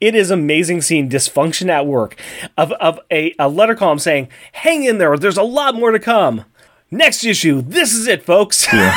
[0.00, 2.16] it is amazing seeing dysfunction at work
[2.58, 6.00] of, of a, a letter column saying, hang in there, there's a lot more to
[6.00, 6.44] come.
[6.90, 8.66] Next issue, this is it, folks.
[8.72, 8.94] Yeah.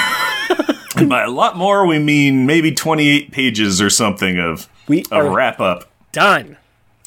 [0.95, 5.29] and by a lot more, we mean maybe 28 pages or something of we a
[5.29, 5.91] wrap up.
[6.11, 6.57] Done.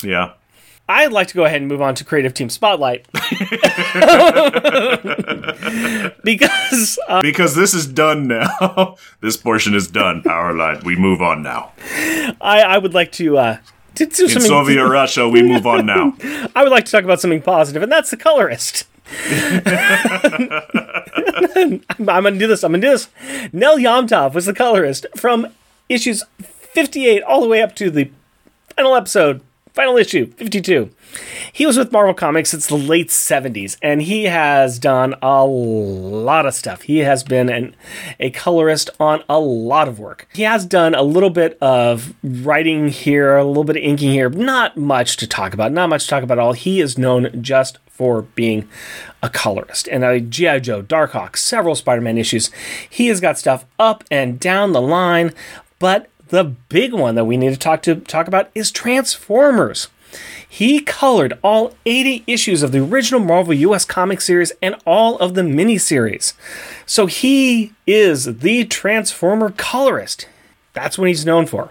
[0.02, 0.32] Yeah.
[0.90, 3.06] I'd like to go ahead and move on to Creative Team Spotlight.
[6.24, 8.96] because uh, because this is done now.
[9.20, 10.22] this portion is done.
[10.22, 10.82] Powerline.
[10.82, 11.72] We move on now.
[12.40, 13.58] I, I would like to uh,
[13.94, 14.48] to do In something.
[14.48, 16.16] Soviet Russia, we move on now.
[16.56, 18.84] I would like to talk about something positive, and that's the colorist.
[21.54, 22.64] I'm, I'm gonna do this.
[22.64, 23.08] I'm gonna do this.
[23.52, 25.46] Nel Yomtov was the colorist from
[25.88, 28.10] issues 58 all the way up to the
[28.76, 29.40] final episode
[29.72, 30.90] final issue 52
[31.52, 36.46] he was with marvel comics since the late 70s and he has done a lot
[36.46, 36.82] of stuff.
[36.82, 37.74] He has been an,
[38.18, 40.28] a colorist on a lot of work.
[40.32, 44.30] He has done a little bit of writing here a little bit of inking here
[44.30, 46.52] not much to talk about not much to talk about at all.
[46.52, 48.68] He is known just for being
[49.22, 49.88] a colorist.
[49.88, 52.50] And a gi joe darkhawk several spider-man issues.
[52.88, 55.32] He has got stuff up and down the line
[55.78, 59.88] but the big one that we need to talk to talk about is Transformers.
[60.48, 65.34] He colored all 80 issues of the original Marvel US comic series and all of
[65.34, 66.32] the miniseries.
[66.86, 70.26] So he is the Transformer colorist.
[70.72, 71.70] That's what he's known for.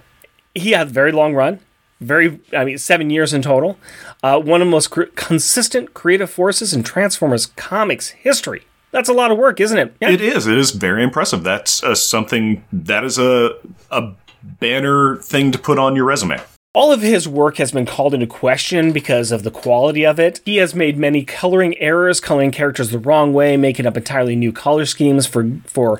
[0.55, 1.60] He had a very long run,
[1.99, 3.78] very, I mean, seven years in total.
[4.24, 8.64] Uh, one of the most cr- consistent creative forces in Transformers comics history.
[8.91, 9.95] That's a lot of work, isn't it?
[10.01, 10.10] Yeah.
[10.10, 10.47] It is.
[10.47, 11.43] It is very impressive.
[11.43, 13.57] That's uh, something that is a
[13.91, 16.39] a banner thing to put on your resume.
[16.75, 20.39] All of his work has been called into question because of the quality of it.
[20.45, 24.51] He has made many coloring errors, coloring characters the wrong way, making up entirely new
[24.51, 25.99] color schemes for for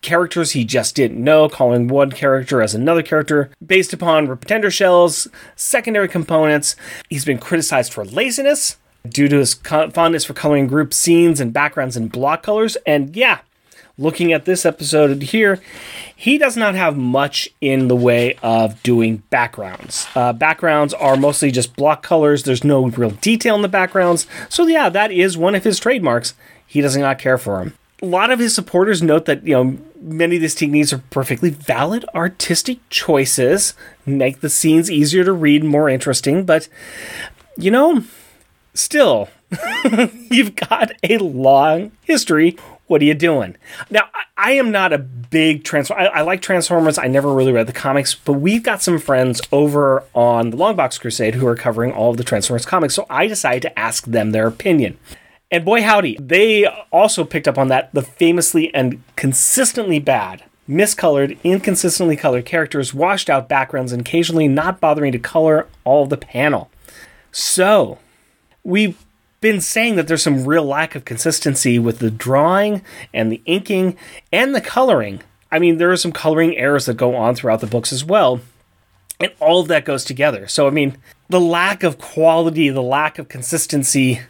[0.00, 5.28] characters he just didn't know, calling one character as another character based upon pretender shells,
[5.54, 6.74] secondary components.
[7.08, 8.76] He's been criticized for laziness
[9.08, 12.76] due to his fondness for coloring group scenes and backgrounds in block colors.
[12.86, 13.38] And yeah,
[13.98, 15.60] looking at this episode here,
[16.14, 20.06] he does not have much in the way of doing backgrounds.
[20.14, 24.26] Uh, backgrounds are mostly just block colors, there's no real detail in the backgrounds.
[24.48, 26.34] So, yeah, that is one of his trademarks.
[26.66, 27.74] He does not care for them.
[28.00, 31.50] A lot of his supporters note that, you know, many of these techniques are perfectly
[31.50, 33.74] valid artistic choices,
[34.06, 36.68] make the scenes easier to read, more interesting, but,
[37.56, 38.04] you know,
[38.72, 39.28] still,
[40.30, 42.56] you've got a long history
[42.88, 43.56] what are you doing?
[43.90, 46.02] Now, I, I am not a big Transformer.
[46.02, 46.98] I, I, like Transformers.
[46.98, 51.00] I never really read the comics, but we've got some friends over on the Longbox
[51.00, 52.94] Crusade who are covering all of the Transformers comics.
[52.94, 54.98] So I decided to ask them their opinion.
[55.50, 61.38] And boy, howdy, they also picked up on that the famously and consistently bad, miscolored,
[61.42, 66.70] inconsistently colored characters, washed out backgrounds, and occasionally not bothering to color all the panel.
[67.32, 67.98] So,
[68.62, 68.96] we
[69.40, 72.82] been saying that there's some real lack of consistency with the drawing
[73.14, 73.96] and the inking
[74.32, 75.22] and the coloring.
[75.50, 78.40] I mean, there are some coloring errors that go on throughout the books as well.
[79.20, 80.46] And all of that goes together.
[80.46, 80.96] So, I mean,
[81.28, 84.20] the lack of quality, the lack of consistency,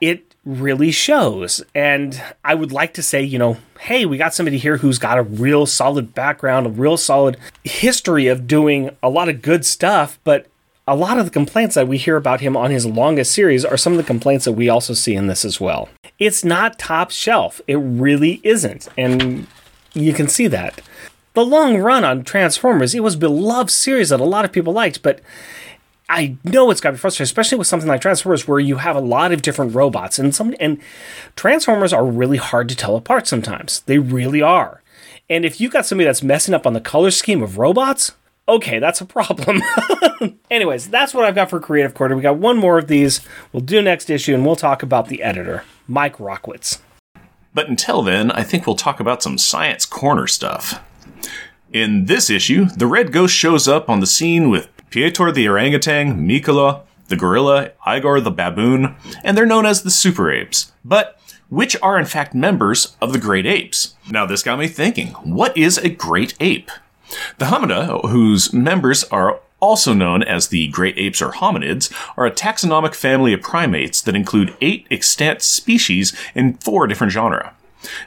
[0.00, 1.62] it really shows.
[1.74, 5.18] And I would like to say, you know, hey, we got somebody here who's got
[5.18, 10.18] a real solid background, a real solid history of doing a lot of good stuff,
[10.24, 10.46] but
[10.86, 13.76] a lot of the complaints that we hear about him on his longest series are
[13.76, 15.88] some of the complaints that we also see in this as well.
[16.18, 17.60] It's not top shelf.
[17.66, 18.88] It really isn't.
[18.96, 19.46] And
[19.94, 20.80] you can see that.
[21.34, 24.72] The long run on Transformers, it was a beloved series that a lot of people
[24.72, 25.20] liked, but
[26.08, 28.94] I know it's got to be frustrating, especially with something like Transformers, where you have
[28.94, 30.78] a lot of different robots, and some and
[31.34, 33.80] Transformers are really hard to tell apart sometimes.
[33.80, 34.82] They really are.
[35.28, 38.12] And if you've got somebody that's messing up on the color scheme of robots,
[38.48, 39.62] okay, that's a problem.
[40.50, 42.16] Anyways, that's what I've got for Creative Corner.
[42.16, 43.20] We got one more of these.
[43.52, 46.80] We'll do next issue, and we'll talk about the editor, Mike Rockwitz.
[47.54, 50.82] But until then, I think we'll talk about some science corner stuff.
[51.72, 56.26] In this issue, the Red Ghost shows up on the scene with Pietor the orangutan,
[56.26, 58.94] Mikola, the gorilla, Igor the baboon,
[59.24, 60.72] and they're known as the Super Apes.
[60.84, 63.94] But which are in fact members of the Great Apes.
[64.10, 66.70] Now, this got me thinking what is a Great Ape?
[67.38, 72.30] The Hominidae, whose members are also known as the great apes or hominids, are a
[72.30, 77.54] taxonomic family of primates that include eight extant species in four different genera.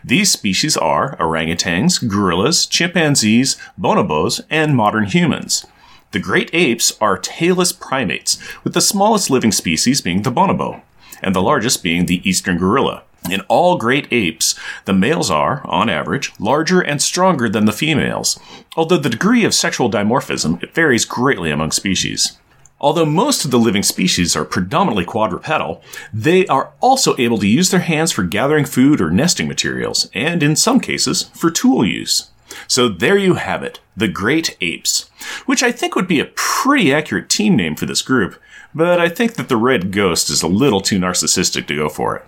[0.04, 5.66] These species are orangutans, gorillas, chimpanzees, bonobos, and modern humans.
[6.12, 10.82] The great apes are tailless primates, with the smallest living species being the bonobo,
[11.22, 13.04] and the largest being the eastern gorilla.
[13.30, 18.40] In all great apes, the males are, on average, larger and stronger than the females,
[18.76, 22.38] although the degree of sexual dimorphism varies greatly among species.
[22.82, 25.82] Although most of the living species are predominantly quadrupedal,
[26.14, 30.42] they are also able to use their hands for gathering food or nesting materials, and
[30.42, 32.30] in some cases, for tool use.
[32.68, 35.10] So there you have it, the Great Apes,
[35.46, 38.40] which I think would be a pretty accurate team name for this group,
[38.74, 42.16] but I think that the Red Ghost is a little too narcissistic to go for
[42.16, 42.26] it.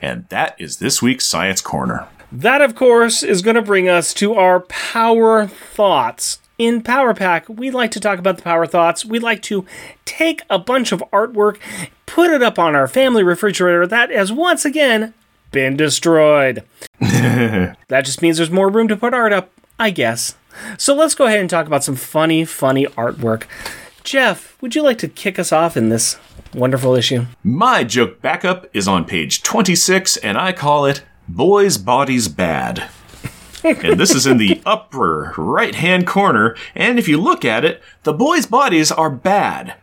[0.00, 2.06] And that is this week's Science Corner.
[2.30, 6.40] That, of course, is going to bring us to our power thoughts.
[6.56, 9.04] In Power Pack, we like to talk about the power thoughts.
[9.04, 9.66] We like to
[10.04, 11.58] take a bunch of artwork,
[12.06, 15.14] put it up on our family refrigerator that has once again
[15.50, 16.62] been destroyed.
[17.00, 20.36] that just means there's more room to put art up, I guess.
[20.78, 23.44] So let's go ahead and talk about some funny, funny artwork.
[24.04, 26.18] Jeff, would you like to kick us off in this
[26.54, 27.26] wonderful issue?
[27.42, 32.88] My joke backup is on page 26, and I call it Boys' Bodies Bad.
[33.64, 37.82] and this is in the upper right hand corner, and if you look at it,
[38.02, 39.74] the boys' bodies are bad.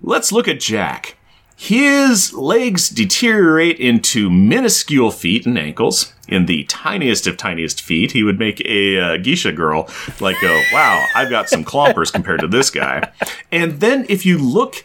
[0.00, 1.16] Let's look at Jack.
[1.60, 6.14] His legs deteriorate into minuscule feet and ankles.
[6.28, 9.88] In the tiniest of tiniest feet, he would make a uh, geisha girl
[10.20, 13.10] like go, "Wow, I've got some clompers compared to this guy."
[13.50, 14.84] And then if you look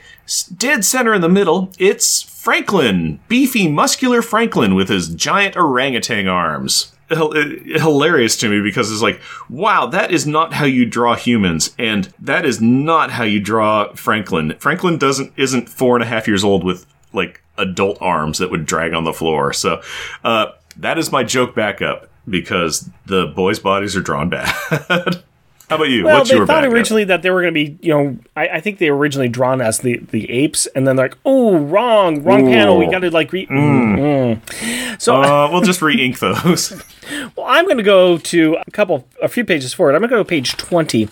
[0.55, 6.93] dead center in the middle, it's Franklin, beefy, muscular Franklin with his giant orangutan arms
[7.09, 9.19] hilarious to me because it's like,
[9.49, 13.93] wow, that is not how you draw humans, and that is not how you draw
[13.93, 14.55] Franklin.
[14.59, 18.65] Franklin doesn't isn't four and a half years old with like adult arms that would
[18.65, 19.53] drag on the floor.
[19.53, 19.81] So
[20.23, 20.47] uh,
[20.77, 25.23] that is my joke backup because the boys' bodies are drawn bad.
[25.69, 26.03] How about you?
[26.03, 28.59] Well, What's they thought originally that they were going to be, you know, I, I
[28.59, 32.23] think they were originally drawn as the, the apes, and then they're like, oh, wrong,
[32.23, 32.77] wrong panel.
[32.77, 33.47] We got to like re.
[33.47, 35.01] Mm.
[35.01, 36.71] So Uh, we'll just re-ink those.
[37.35, 39.95] well, I'm going to go to a couple, a few pages forward.
[39.95, 41.07] I'm going to go to page 20.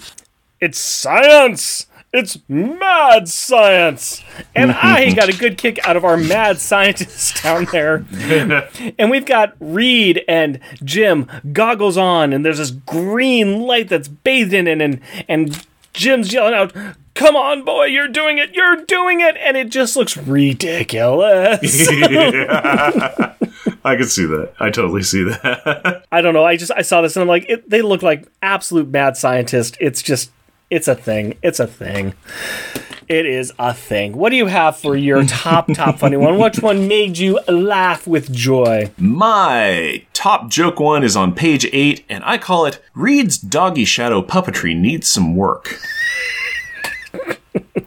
[0.59, 1.87] It's science.
[2.13, 4.23] It's mad science.
[4.53, 8.05] And I got a good kick out of our mad scientists down there.
[8.99, 14.53] and we've got Reed and Jim goggles on, and there's this green light that's bathed
[14.53, 14.99] in it, and,
[15.29, 16.73] and Jim's yelling out,
[17.13, 21.59] Come on, boy, you're doing it, you're doing it, and it just looks ridiculous.
[23.83, 24.53] I can see that.
[24.59, 26.05] I totally see that.
[26.11, 26.45] I don't know.
[26.45, 29.75] I just I saw this and I'm like, it, they look like absolute mad scientists.
[29.79, 30.31] It's just,
[30.71, 31.37] it's a thing.
[31.43, 32.13] It's a thing.
[33.09, 34.17] It is a thing.
[34.17, 36.39] What do you have for your top top funny one?
[36.39, 38.89] Which one made you laugh with joy?
[38.97, 44.21] My top joke one is on page eight, and I call it Reed's doggy shadow
[44.21, 45.77] puppetry needs some work.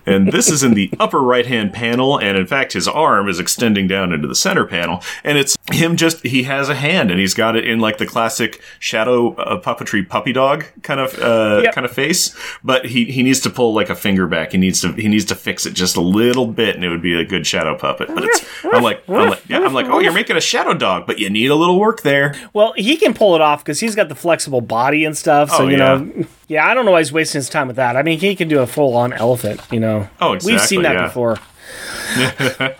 [0.06, 3.38] And this is in the upper right hand panel, and in fact, his arm is
[3.38, 7.18] extending down into the center panel, and it's him just, he has a hand, and
[7.20, 11.60] he's got it in like the classic shadow uh, puppetry puppy dog kind of, uh,
[11.64, 11.74] Yep.
[11.74, 14.52] kind of face, but he, he needs to pull like a finger back.
[14.52, 17.02] He needs to, he needs to fix it just a little bit, and it would
[17.02, 18.08] be a good shadow puppet.
[18.14, 21.06] But it's, I'm like, I'm like, yeah, I'm like, oh, you're making a shadow dog,
[21.06, 22.34] but you need a little work there.
[22.52, 25.50] Well, he can pull it off because he's got the flexible body and stuff.
[25.50, 25.96] So Oh, you yeah.
[25.98, 27.96] know, yeah, I don't know why he's wasting his time with that.
[27.96, 29.60] I mean, he can do a full on elephant.
[29.74, 31.06] You know, Oh, we've seen that yeah.
[31.06, 31.38] before.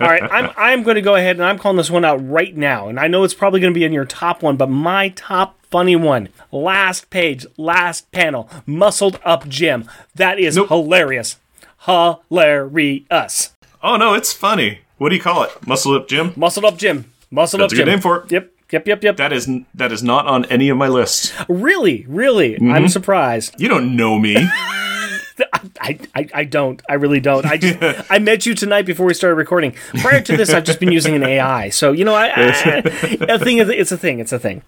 [0.00, 2.56] All right, I'm I'm going to go ahead and I'm calling this one out right
[2.56, 5.08] now, and I know it's probably going to be in your top one, but my
[5.10, 9.90] top funny one, last page, last panel, muscled up Jim.
[10.14, 10.68] That is Nope.
[10.68, 11.36] hilarious,
[11.80, 13.52] hilarious.
[13.82, 14.80] Oh no, it's funny.
[14.98, 15.66] What do you call it?
[15.66, 16.32] Muscle up, Jim.
[16.36, 17.10] Muscled up Jim.
[17.30, 18.30] Muscled That's up a good name for it.
[18.32, 18.50] Yep.
[18.72, 19.16] Yep, yep, yep.
[19.18, 21.32] That is that is not on any of my lists.
[21.48, 22.72] really, really, Mm-hmm.
[22.72, 23.54] I'm surprised.
[23.60, 24.36] You don't know me.
[25.84, 26.80] I, I, I don't.
[26.88, 27.44] I really don't.
[27.44, 29.72] I just, I met you tonight before we started recording.
[30.00, 31.68] Prior to this, I've just been using an AI.
[31.68, 32.46] So you know, I, I
[33.28, 34.18] a thing is, it's a thing.
[34.18, 34.62] It's a thing.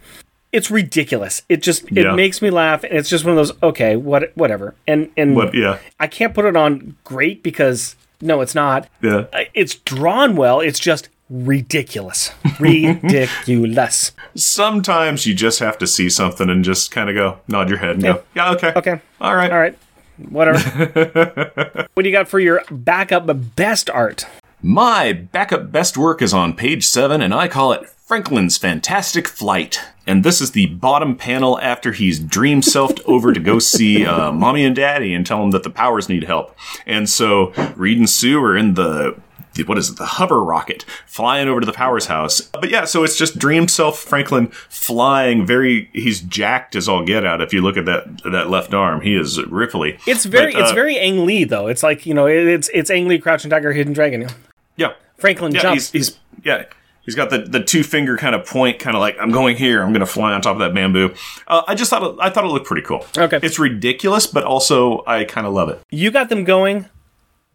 [0.53, 1.43] It's ridiculous.
[1.49, 2.15] It just it Yeah.
[2.15, 3.53] makes me laugh, and it's just one of those.
[3.63, 4.75] Okay, what whatever.
[4.87, 5.55] And and What?
[5.55, 8.89] Yeah, I can't put it on great because no, it's not.
[9.03, 9.25] yeah.
[9.33, 10.61] Uh, It's drawn well.
[10.61, 12.31] It's just ridiculous.
[12.61, 14.13] Ridiculous.
[14.35, 17.91] Sometimes you just have to see something and just kind of go, nod your head
[17.97, 18.73] and go, yeah, okay.
[18.77, 19.01] Okay.
[19.21, 19.51] All right.
[19.51, 19.77] All right.
[20.19, 21.89] Whatever.
[21.95, 24.27] what do you got for your backup best art?
[24.63, 29.81] My backup best work is on page 7, and I call it Franklin's Fantastic Flight.
[30.07, 34.33] And this is the bottom panel after he's dream selfed over to go see uh,
[34.33, 36.57] mommy and daddy and tell them that the powers need help.
[36.87, 39.21] And so Reed and Sue are in the-
[39.65, 42.41] what is it, the hover rocket flying over to the Powers house.
[42.41, 47.25] But yeah, so it's just dream self Franklin flying very, he's jacked as all get
[47.25, 47.41] out.
[47.41, 49.99] If you look at that, that left arm, he is ripply.
[50.07, 51.67] It's very But, it's uh, very Ang Lee though.
[51.67, 54.29] It's like, you know, it's it's Ang Lee Crouching Tiger Hidden Dragon.
[54.77, 54.93] yeah.
[55.19, 55.91] Franklin Yeah, jumps.
[55.93, 56.65] he's, he's yeah.
[57.03, 59.81] He's got the, the two finger kind of point, kind of like I'm going here.
[59.81, 61.15] I'm going to fly on top of that bamboo.
[61.47, 63.07] Uh, I just thought it, I thought it looked pretty cool.
[63.17, 63.39] Okay.
[63.45, 65.81] it's ridiculous, but also I kind of love it.
[65.91, 66.87] you got them going,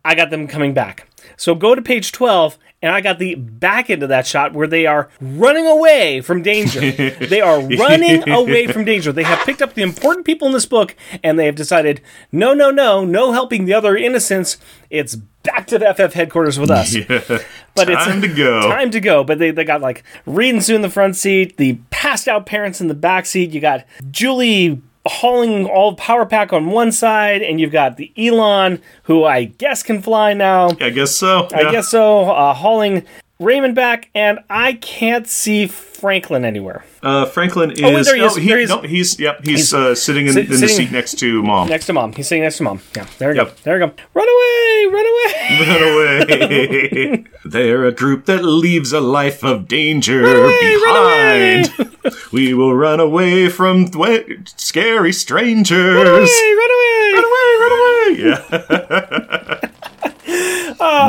[0.04, 1.08] I got them coming back.
[1.38, 4.68] So go to page 12, and I got the back end of that shot where
[4.68, 6.80] they are running away from danger.
[6.91, 9.12] they are running away from danger.
[9.12, 12.54] They have picked up the important people in this book, and they have decided, no,
[12.54, 14.58] no, no, no helping the other innocents.
[14.89, 16.95] It's back to the FF headquarters with us.
[17.74, 18.70] But it's Time to go.
[18.70, 19.24] Time to go.
[19.24, 22.45] But they, they got like Reed and Sue in the front seat, the passed out
[22.45, 23.52] parents in the back seat.
[23.52, 28.82] You got Julie hauling all power pack on one side, and you've got the Elon,
[29.04, 30.70] who I guess can fly now.
[30.80, 31.47] I guess so.
[31.54, 31.72] I yeah.
[31.72, 32.30] guess so.
[32.30, 33.06] Uh, hauling
[33.42, 36.84] Raymond back, and I can't see Franklin anywhere.
[37.04, 37.82] Uh, Franklin is.
[37.82, 38.36] wait, Oh, there he is.
[38.38, 38.70] he- There he is.
[38.70, 39.44] no, he's yep.
[39.44, 41.68] He's, uh, sitting in, sit- in the seat next to mom.
[41.68, 42.14] Next to mom.
[42.14, 42.82] He's sitting next to mom.
[42.96, 43.50] Yeah, there we go.
[43.64, 43.92] There we go.
[44.14, 44.88] Run away!
[44.94, 45.60] Run away!
[45.68, 47.24] Run away.
[47.46, 52.16] They're a group that leaves a life of danger away, run behind.
[52.32, 55.96] we will run away from th- scary strangers.
[55.96, 56.20] Run away!
[56.20, 57.14] Run away!
[57.14, 58.22] Run away, run away.
[58.22, 59.11] Yeah.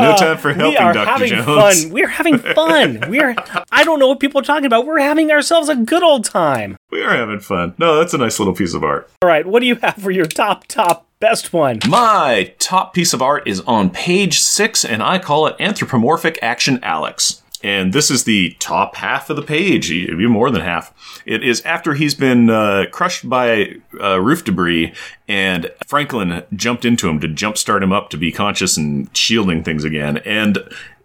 [0.00, 1.10] No ah, time for we helping, are Dr.
[1.10, 1.84] having Jones.
[1.84, 1.92] fun.
[1.92, 3.04] We're having fun.
[3.08, 3.64] We're having fun.
[3.70, 4.86] I don't know what people are talking about.
[4.86, 6.76] We're having ourselves a good old time.
[6.90, 7.74] We are having fun.
[7.78, 9.10] No, that's a nice little piece of art.
[9.22, 11.80] All right, what do you have for your top top best one?
[11.88, 16.78] My top piece of art is on page six, and I call it Anthropomorphic Action
[16.82, 17.41] Alex.
[17.62, 21.22] And this is the top half of the page, even more than half.
[21.24, 24.92] It is after he's been uh, crushed by uh, roof debris,
[25.28, 29.84] and Franklin jumped into him to jumpstart him up to be conscious and shielding things
[29.84, 30.18] again.
[30.18, 30.58] And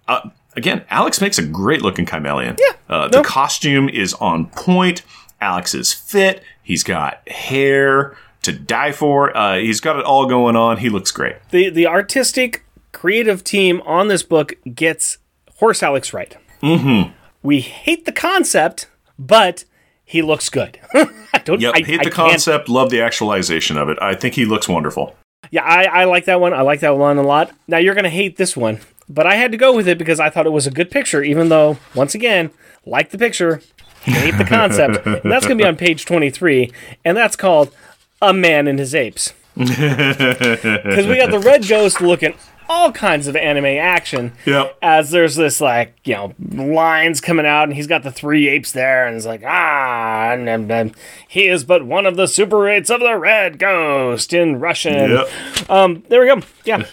[0.08, 2.60] uh, again, Alex makes a great looking Kymellian.
[2.60, 2.76] Yeah.
[2.90, 5.04] Uh, the costume is on point.
[5.40, 6.42] Alex is fit.
[6.64, 9.36] He's got hair to die for.
[9.36, 10.78] Uh, he's got it all going on.
[10.78, 11.36] He looks great.
[11.52, 15.20] The the artistic creative team on this book gets
[15.58, 16.36] Horse Alex right.
[16.62, 17.12] Mm-hmm.
[17.44, 18.88] We hate the concept,
[19.18, 19.64] but
[20.04, 20.80] he looks good.
[20.94, 21.62] I don't.
[21.62, 23.98] Yep, I, hate I the can't- concept, love the actualization of it.
[24.02, 25.16] I think he looks wonderful.
[25.52, 26.54] Yeah, I, I like that one.
[26.54, 27.52] I like that one a lot.
[27.68, 30.30] Now you're gonna hate this one, but I had to go with it because I
[30.30, 31.24] thought it was a good picture.
[31.24, 32.50] Even though, once again,
[32.86, 33.62] like the picture,
[34.02, 35.06] hate the concept.
[35.06, 36.72] and that's gonna be on page 23,
[37.06, 37.74] and that's called
[38.22, 42.34] "A Man and His Apes." Because we got the red ghost looking
[42.70, 44.34] all kinds of anime action.
[44.46, 44.78] Yep.
[44.82, 48.72] As there's this like you know lines coming out, and he's got the three apes
[48.72, 50.96] there, and it's like ah, and, and, and
[51.28, 55.12] he is but one of the super apes of the red ghost in Russian.
[55.12, 55.70] Yep.
[55.70, 56.42] Um, there we go.
[56.66, 56.86] Yeah,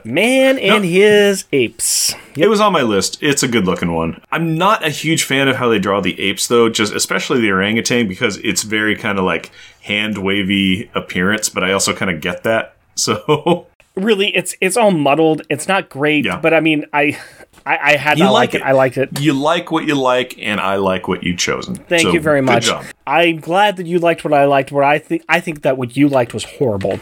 [0.04, 2.14] man and his apes.
[2.36, 3.22] It was on my list.
[3.22, 4.22] It's a good looking one.
[4.30, 7.50] I'm not a huge fan of how they draw the apes though, just especially the
[7.50, 9.50] orangutan because it's very kind of like
[9.82, 12.76] hand wavy appearance, but I also kind of get that.
[12.94, 15.42] So Really, it's it's all muddled.
[15.50, 16.38] It's not great, Yeah.
[16.40, 17.18] but I mean, I
[17.66, 18.60] I, I had You like like it.
[18.62, 18.64] it.
[18.64, 19.20] I liked it.
[19.20, 21.74] you like what you like, and I like what you've chosen.
[21.76, 22.70] Thank So, you very much.
[23.06, 24.72] I'm glad that you liked what I liked.
[24.72, 27.00] What I think I think that what you liked was horrible.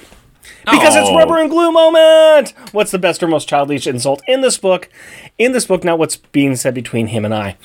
[0.65, 1.17] Because it's Oh.
[1.17, 2.55] rubber and glue moment.
[2.73, 4.89] What's the best or most childish insult in this book?
[5.39, 7.57] In this book, not what's being said between him and I.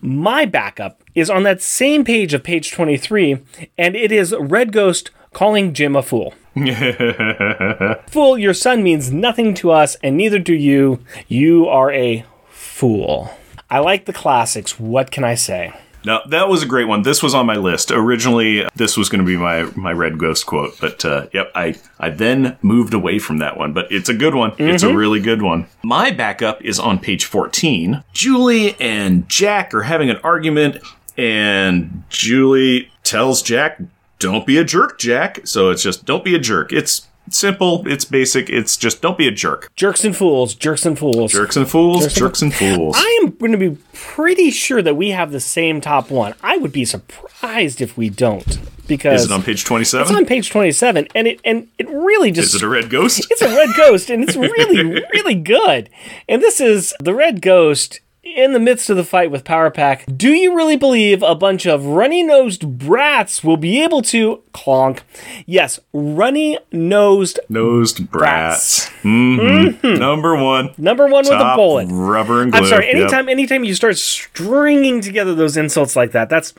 [0.00, 3.38] My backup is on that same page of page 23,
[3.76, 6.34] and it is Red Ghost calling Jim a fool.
[8.08, 11.04] fool, your son means nothing to us, and neither do you.
[11.28, 13.30] You are a fool.
[13.68, 14.80] I like the classics.
[14.80, 15.72] What can I say?
[16.04, 17.02] No, that was a great one.
[17.02, 17.90] This was on my list.
[17.90, 21.76] Originally, this was going to be my my red ghost quote, but uh, yep, I
[21.98, 23.72] I then moved away from that one.
[23.72, 24.52] But it's a good one.
[24.58, 25.66] It's a really good one.
[25.82, 28.02] My backup is on page fourteen.
[28.12, 30.78] Julie and Jack are having an argument,
[31.18, 33.80] and Julie tells Jack,
[34.20, 36.72] "Don't be a jerk, Jack." So it's just don't be a jerk.
[36.72, 37.82] It's simple.
[37.86, 38.48] It's basic.
[38.48, 39.70] It's just don't be a jerk.
[39.76, 41.32] Jerks and fools, jerks and fools.
[41.32, 42.12] Jerks and fools.
[42.14, 42.94] Jerks and fools.
[42.98, 46.34] I am going to be pretty sure that we have the same top one.
[46.42, 48.58] I would be surprised if we don't
[48.88, 50.08] because Is it on page twenty seven?
[50.08, 53.24] it's on page 27 and it and it really just Is it a red ghost?
[53.30, 55.88] it's a red ghost and it's really really good.
[56.28, 60.04] And this is the red ghost in the midst of the fight with Power Pack,
[60.16, 65.00] do you really believe a bunch of runny nosed brats will be able to clonk?
[65.46, 68.88] Yes, runny nosed Nosed brats.
[69.02, 69.98] Mhm.
[69.98, 70.70] Number one.
[70.76, 71.88] number one with a bullet.
[71.90, 72.60] Rubber and glue.
[72.60, 72.86] I'm sorry.
[72.88, 72.94] Yep.
[72.96, 76.52] Anytime, anytime you start stringing together those insults like that, that's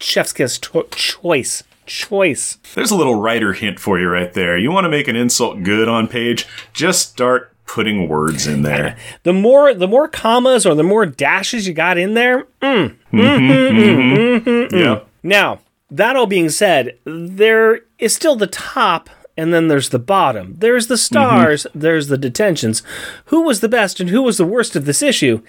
[0.00, 1.64] chef's kiss to- choice.
[1.86, 2.58] Choice.
[2.74, 4.58] There's a little writer hint for you right there.
[4.58, 6.46] You want to make an insult good on page?
[6.74, 8.96] Just start putting words in there.
[9.22, 12.44] The more, the more commas or the more dashes you got in there.
[12.62, 12.88] mm.
[12.88, 14.74] mm, mm-hmm, mm, mm mm-hmm.
[14.74, 15.00] Yeah.
[15.22, 15.60] Now,
[15.90, 19.10] that all being said, there is still the top.
[19.36, 20.56] And then there's the bottom.
[20.58, 21.14] There's the mm-hmm.
[21.14, 21.66] stars.
[21.74, 22.82] There's the detentions.
[23.26, 25.42] Who was the best and who was the worst of this issue?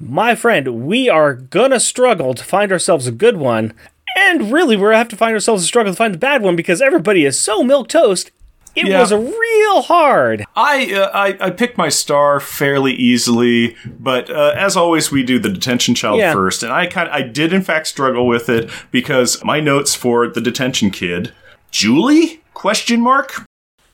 [0.00, 3.74] My friend, we are gonna struggle to find ourselves a good one.
[4.16, 6.56] And really, we're gonna have to find ourselves a struggle to find the bad one
[6.56, 8.30] because everybody is so milk toast.
[8.76, 9.00] It Yeah.
[9.00, 10.44] was real hard.
[10.56, 15.38] I, uh, I I picked my star fairly easily, but uh, as always, we do
[15.38, 16.32] the detention child Yeah.
[16.32, 20.28] first, and I kind I did in fact struggle with it because my notes for
[20.28, 21.32] the detention kid,
[21.70, 23.44] Julie question mark.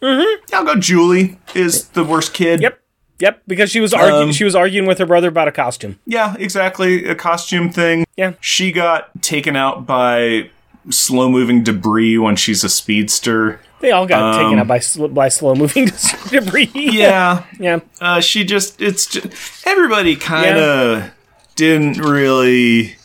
[0.02, 0.54] Mm-hmm.
[0.54, 0.74] I'll go.
[0.76, 2.60] Julie is the worst kid.
[2.60, 2.78] Yep.
[3.20, 5.98] Yep, because she was argu- Um, she was arguing with her brother about a costume.
[6.04, 7.06] Yeah, exactly.
[7.06, 8.04] A costume thing.
[8.16, 8.32] Yeah.
[8.40, 10.50] She got taken out by
[10.90, 13.60] slow moving debris when she's a speedster.
[13.84, 15.90] They all got taken out by sl- by slow moving
[16.30, 16.70] debris.
[16.74, 17.44] Um, Yeah.
[17.60, 17.80] yeah.
[18.00, 21.10] Uh, she just, it's just, everybody kind of
[21.54, 22.96] didn't really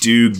[0.00, 0.32] do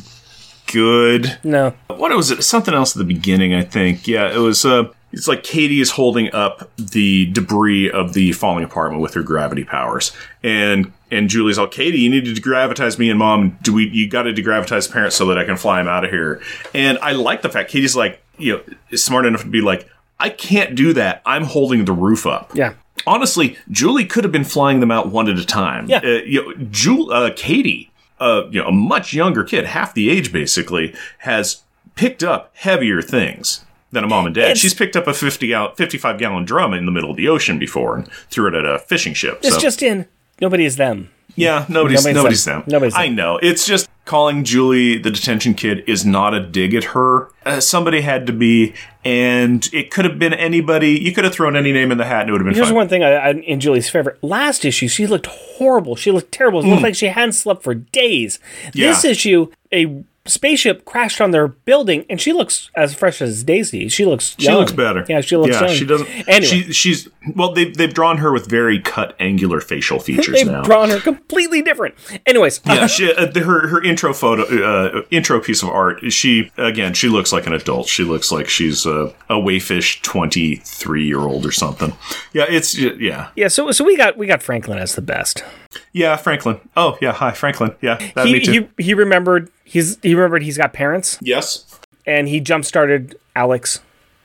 [0.72, 1.38] good.
[1.44, 1.74] No.
[1.88, 2.42] What was it?
[2.42, 4.08] Something else at the beginning, I think.
[4.08, 8.64] Yeah, it was, uh, it's like Katie is holding up the debris of the falling
[8.64, 10.10] apartment with her gravity powers.
[10.42, 13.58] And, and Julie's all, Katie, you need to degravitize me and mom.
[13.62, 16.10] Do we, you got to degravitize parents so that I can fly him out of
[16.10, 16.40] here.
[16.74, 19.88] And I like the fact Katie's like, you know, is smart enough to be like,
[20.18, 21.22] I can't do that.
[21.26, 22.52] I'm holding the roof up.
[22.54, 22.74] Yeah.
[23.06, 25.86] Honestly, Julie could have been flying them out one at a time.
[25.88, 25.98] Yeah.
[26.02, 30.08] Uh, you know, Jul- uh, Katie, uh, you know, a much younger kid, half the
[30.10, 31.62] age basically, has
[31.94, 34.42] picked up heavier things than a mom and dad.
[34.44, 37.28] It's- She's picked up a 50 gal- 55 gallon drum in the middle of the
[37.28, 39.40] ocean before and threw it at a fishing ship.
[39.42, 40.06] It's so, just in.
[40.40, 41.10] Nobody is them.
[41.34, 42.60] yeah, nobody's, nobody's nobody's, them.
[42.62, 42.64] them.
[42.72, 43.14] Nobody's I them.
[43.16, 43.38] know.
[43.42, 47.28] It's just calling Julie the detention kid is not a dig at her.
[47.44, 48.72] Uh, somebody had to be,
[49.04, 50.92] and it could have been anybody.
[50.98, 52.68] You could have thrown any name in the hat and it would have been Here's
[52.68, 52.74] fine.
[52.76, 54.16] one thing I, I, in Julie's favor.
[54.22, 55.94] Last issue, she looked horrible.
[55.96, 56.60] She looked terrible.
[56.64, 58.38] It looked like she hadn't slept for days.
[58.72, 59.08] This Hmm.
[59.08, 63.88] Issue, a spaceship crashed on their building, and she looks as fresh as Daisy.
[63.88, 64.36] She looks.
[64.38, 65.04] She looks better.
[65.08, 65.52] Yeah, she looks.
[65.54, 65.74] Yeah, young.
[65.74, 66.08] she doesn't.
[66.28, 67.52] Anyway, she, she's well.
[67.52, 70.62] They they've drawn her with very cut, angular facial features they've now.
[70.62, 71.94] drawn her completely different.
[72.26, 76.12] Anyways, yeah, she, uh, her her intro photo, uh, intro piece of art.
[76.12, 77.88] She again, she looks like an adult.
[77.88, 81.92] She looks like she's a, a wayfish twenty three year old or something.
[82.32, 83.48] Yeah, it's yeah, yeah.
[83.48, 85.44] So so we got we got Franklin as the best.
[85.92, 86.16] yeah.
[86.16, 86.60] Franklin.
[86.76, 87.74] Oh yeah, hi Franklin.
[87.80, 92.40] Yeah, that He, he he remembered he's he remembered he's got parents, yes, and he
[92.40, 93.80] jump started Alex.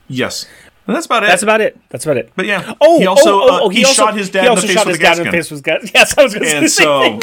[0.08, 0.46] yes.
[0.84, 1.28] And that's about it.
[1.28, 1.78] That's about it.
[1.90, 2.32] That's about it.
[2.34, 2.74] but yeah.
[2.80, 4.60] Oh, he also oh, oh, uh, oh, he, also- shot his dad he in the
[4.62, 5.32] face shot with his a gas dad in gun.
[5.32, 5.90] the face with a gas.
[5.94, 7.22] Yes, I was going to say And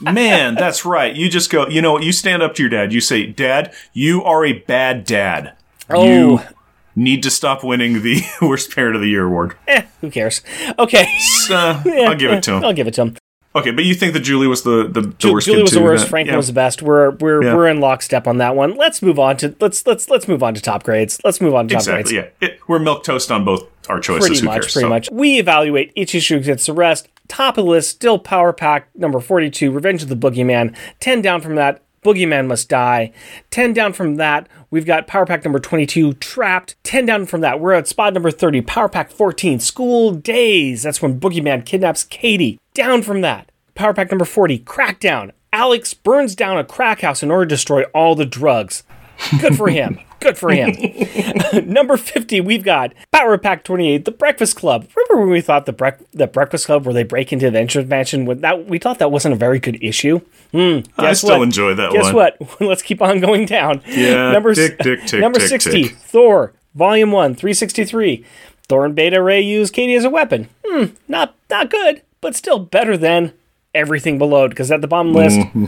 [0.12, 1.16] man, that's right.
[1.16, 2.02] You just go, you know what?
[2.02, 2.92] You stand up to your dad.
[2.92, 5.56] You say, Dad, you are a bad dad.
[5.88, 6.04] Oh.
[6.04, 6.40] You
[6.94, 9.56] need to stop winning the Worst Parent of the Year award.
[9.66, 10.42] Eh, who cares?
[10.78, 11.06] Okay,
[11.50, 12.64] Uh, I'll give it to him.
[12.64, 13.16] I'll give it to him.
[13.54, 15.82] Okay, but you think that Julie was the, the, the Ju- worst Julie was the
[15.82, 16.04] worst.
[16.04, 16.10] then?
[16.10, 16.36] Franklin Yeah.
[16.38, 16.80] was the best.
[16.82, 17.54] We're we're Yeah.
[17.54, 18.76] we're in lockstep on that one.
[18.76, 21.20] Let's move on to let's let's let's move on to top grades.
[21.24, 22.30] Let's move on to top Exactly, grades.
[22.40, 22.48] yeah.
[22.48, 24.26] It, we're milk toast on both our choices.
[24.28, 24.72] Pretty Who much, cares?
[24.72, 25.08] pretty So- much.
[25.10, 27.08] We evaluate each issue against the rest.
[27.28, 30.74] Top of the list, still Power Pack number forty-two, Revenge of the Boogeyman.
[31.00, 33.12] Ten down from that, Boogeyman Must Die.
[33.50, 36.74] 10 down from that, we've got Power Pack number 22, Trapped.
[36.82, 40.82] 10 down from that, we're at spot number 30, Power Pack 14, School Days.
[40.82, 42.58] That's when Boogeyman kidnaps Katie.
[42.74, 45.30] Down from that, Power Pack number 40, Crackdown.
[45.52, 48.82] Alex burns down a crack house in order to destroy all the drugs.
[49.38, 50.00] Good for him.
[50.22, 50.72] Good for him.
[51.72, 54.86] Number 50, we've got Power Pack 28, The Breakfast Club.
[54.94, 58.24] Remember when we thought the, the Breakfast Club where they break into the entrance Mansion?
[58.24, 60.20] With that, we thought that wasn't a very good issue.
[60.52, 61.42] Hmm, I still what?
[61.44, 62.30] enjoy that Guess one.
[62.38, 62.60] Guess what?
[62.68, 63.82] Let's keep on going down.
[63.86, 65.96] Yeah, Number, tick, tick, tick, number tick, 60, tick.
[65.96, 68.24] Thor, Volume 1, 363.
[68.68, 70.48] Thor and Beta Ray use Katie as a weapon.
[70.64, 73.32] Hmm, not, not good, but still better than
[73.74, 75.66] everything below, because at the bottom list, Mm-hmm.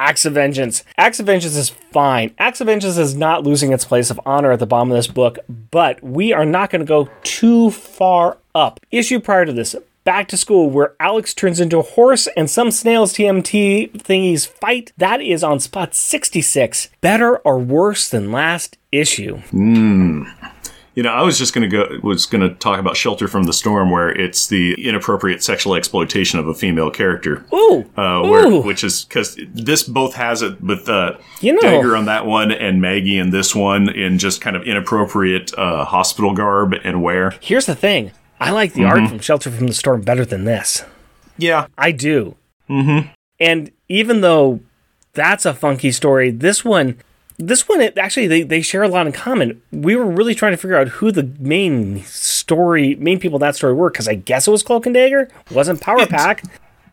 [0.00, 0.82] Acts of Vengeance.
[0.96, 2.34] Acts of Vengeance is fine.
[2.38, 5.06] Acts of Vengeance is not losing its place of honor at the bottom of this
[5.06, 5.38] book,
[5.70, 8.80] but we are not going to go too far up.
[8.90, 12.70] Issue prior to this, Back to School, where Alex turns into a horse and some
[12.70, 14.92] snails TMT thingies fight.
[14.96, 16.88] That is on spot 66.
[17.02, 19.36] Better or worse than last issue?
[19.50, 20.22] Hmm.
[20.94, 23.44] You know, I was just going to go was going to talk about Shelter from
[23.44, 27.44] the Storm, where it's the inappropriate sexual exploitation of a female character.
[27.54, 28.60] Ooh, Uh, where, Ooh.
[28.62, 32.50] which is because this both has it with uh, You know- Dagger on that one
[32.50, 37.34] and Maggie in this one in just kind of inappropriate uh, hospital garb and wear.
[37.40, 38.10] here's the thing.
[38.40, 40.84] I like the art from Shelter from the Storm better than this.
[41.38, 42.36] Yeah, I do.
[42.68, 43.08] Mm-hmm.
[43.38, 44.60] And even though
[45.12, 46.96] that's a funky story, this one,
[47.40, 49.60] this one, it, actually, they, they share a lot in common.
[49.72, 53.56] We were really trying to figure out who the main story, main people in that
[53.56, 56.44] story were, because I guess it was Cloak and Dagger, wasn't Power Pack.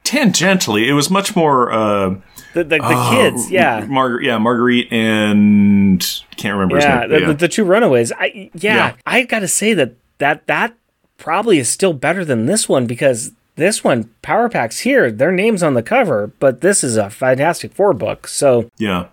[0.03, 1.71] tangentially, it was much more.
[1.71, 2.15] Uh,
[2.53, 3.85] The, the, the kids, yeah.
[3.87, 5.99] Margaret, yeah, Marguerite and
[6.37, 7.27] can't remember Yeah, his the, name.
[7.27, 8.11] the, the two runaways.
[8.13, 8.93] I yeah, Yeah.
[9.05, 10.73] I got to say that that that
[11.17, 15.61] probably is still better than this one because this one Power Packs here, their names
[15.61, 18.27] on the cover, but this is a Fantastic Four book.
[18.27, 19.07] So yeah,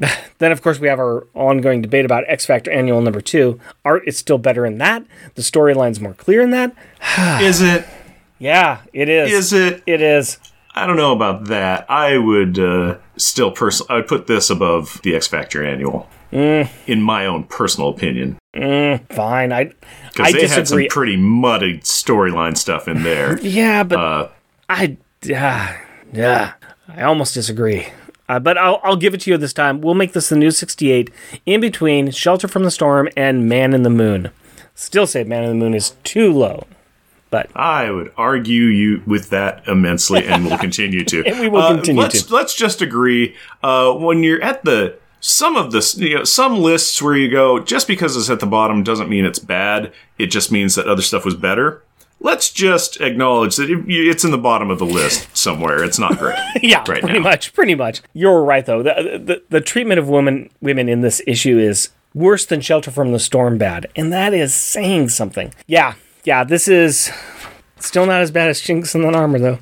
[0.38, 3.60] then, of course, we have our ongoing debate about X Factor Annual Number Two.
[3.84, 5.04] Art is still better in that.
[5.34, 6.74] The storyline's more clear in that.
[7.42, 7.86] is it?
[8.38, 9.32] Yeah, it is.
[9.32, 9.82] Is it?
[9.86, 10.38] It is.
[10.74, 11.84] I don't know about that.
[11.90, 13.90] I would uh, still personally.
[13.90, 16.68] I would put this above the X Factor annual, Mm.
[16.86, 19.52] in my own personal opinion, Fine.
[19.52, 19.72] I I
[20.12, 23.38] because they had some pretty muddy storyline stuff in there.
[23.42, 24.28] yeah, but Uh,
[24.68, 25.76] I yeah
[26.12, 26.52] yeah
[26.88, 27.88] I almost disagree.
[28.30, 29.80] Uh, but I'll, I'll give it to you this time.
[29.80, 31.10] We'll make this the new 68
[31.46, 34.30] in between Shelter from the Storm and Man in the Moon.
[34.76, 36.64] Still say Man in the Moon is too low.
[37.30, 41.24] But I would argue you with that immensely, and we'll continue to.
[41.26, 42.32] And we will Uh, continue let's, to.
[42.32, 43.34] Let's just agree.
[43.64, 47.58] Uh, when you're at the some of the you know, some lists where you go,
[47.58, 49.92] just because it's at the bottom doesn't mean it's bad.
[50.18, 51.82] It just means that other stuff was better.
[52.22, 55.82] Let's just acknowledge that it's in the bottom of the list somewhere.
[55.82, 56.38] It's not great.
[56.62, 57.20] yeah, right pretty now.
[57.20, 58.02] much, pretty much.
[58.12, 58.82] You're right though.
[58.82, 63.12] The, the the treatment of women women in this issue is worse than Shelter from
[63.12, 65.54] the Storm bad, and that is saying something.
[65.66, 65.94] Yeah,
[66.24, 66.44] yeah.
[66.44, 67.10] This is
[67.78, 69.58] still not as bad as Chinks and Armor though.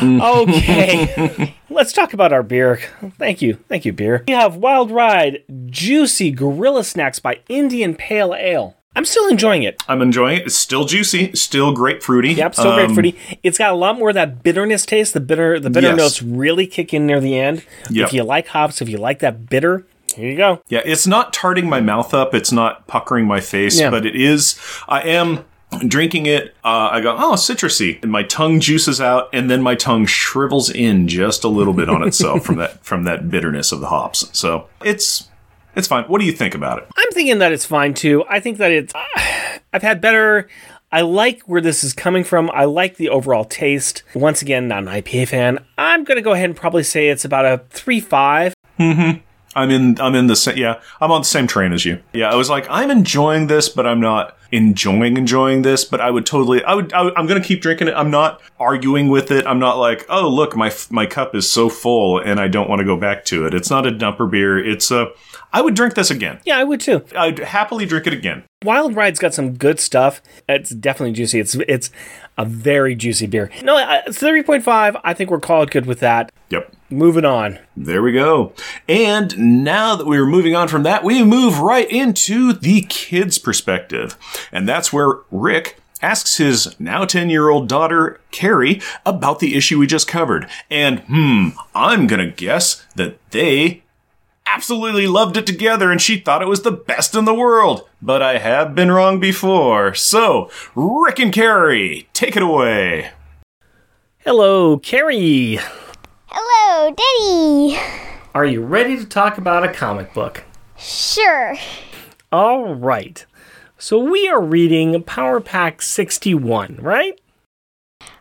[0.00, 0.20] Mm.
[0.48, 2.80] okay, let's talk about our beer.
[3.18, 4.24] Thank you, thank you, beer.
[4.26, 8.74] We have Wild Ride Juicy Gorilla Snacks by Indian Pale Ale.
[8.98, 9.80] I'm still enjoying it.
[9.88, 10.46] I'm enjoying it.
[10.46, 12.34] It's still juicy, still grapefruity.
[12.36, 13.14] Yep, still Um, grapefruity.
[13.44, 15.14] It's got a lot more of that bitterness taste.
[15.14, 15.96] The bitter, the bitter Yes.
[15.96, 17.62] notes really kick in near the end.
[17.90, 18.08] Yep.
[18.08, 19.86] If you like hops, if you like that bitter,
[20.16, 20.62] here you go.
[20.68, 22.34] Yeah, it's not tarting my mouth up.
[22.34, 23.90] It's not puckering my face, Yeah.
[23.90, 24.56] but it is.
[24.88, 25.44] I am
[25.86, 26.56] drinking it.
[26.64, 30.70] Uh, I go, oh, citrusy, and my tongue juices out, and then my tongue shrivels
[30.70, 34.28] in just a little bit on itself from that from that bitterness of the hops.
[34.32, 35.28] So it's
[35.78, 36.04] it's fine.
[36.04, 36.88] What do you think about it?
[36.96, 38.24] I'm thinking that it's fine too.
[38.28, 38.92] I think that it's.
[39.72, 40.48] I've had better.
[40.90, 42.50] I like where this is coming from.
[42.52, 44.02] I like the overall taste.
[44.14, 45.64] Once again, not an IPA fan.
[45.76, 48.54] I'm gonna go ahead and probably say it's about a three five.
[48.78, 49.18] Mm-hmm.
[49.54, 50.00] I'm in.
[50.00, 50.56] I'm in the same.
[50.56, 52.00] Yeah, I'm on the same train as you.
[52.12, 55.84] Yeah, I was like, I'm enjoying this, but I'm not enjoying enjoying this.
[55.84, 56.62] But I would totally.
[56.64, 56.92] I would.
[56.92, 57.94] I I'm gonna keep drinking it.
[57.94, 59.46] I'm not arguing with it.
[59.46, 62.80] I'm not like, oh look, my my cup is so full and I don't want
[62.80, 63.54] to go back to it.
[63.54, 64.58] It's not a dumper beer.
[64.58, 65.08] It's a.
[65.52, 66.40] I would drink this again.
[66.44, 67.04] Yeah, I would too.
[67.16, 68.44] I'd happily drink it again.
[68.64, 70.20] Wild Ride's got some good stuff.
[70.48, 71.40] It's definitely juicy.
[71.40, 71.90] It's it's
[72.36, 73.50] a very juicy beer.
[73.62, 73.76] No,
[74.06, 74.96] it's three point five.
[75.04, 76.30] I think we're called good with that.
[76.50, 76.74] Yep.
[76.90, 77.58] Moving on.
[77.76, 78.52] There we go.
[78.88, 84.16] And now that we're moving on from that, we move right into the kid's perspective.
[84.52, 89.78] And that's where Rick asks his now 10 year old daughter, Carrie, about the issue
[89.78, 90.48] we just covered.
[90.70, 93.82] And, hmm, I'm gonna guess that they
[94.52, 97.88] absolutely loved it together and she thought it was the best in the world.
[98.00, 99.94] But I have been wrong before.
[99.94, 103.10] So, Rick and Carrie, take it away.
[104.18, 105.58] Hello, Carrie.
[106.26, 107.80] Hello, Daddy.
[108.34, 110.44] Are you ready to talk about a comic book?
[110.76, 111.56] Sure.
[112.30, 113.24] All right.
[113.78, 117.20] So we are reading Power Pack 61, right?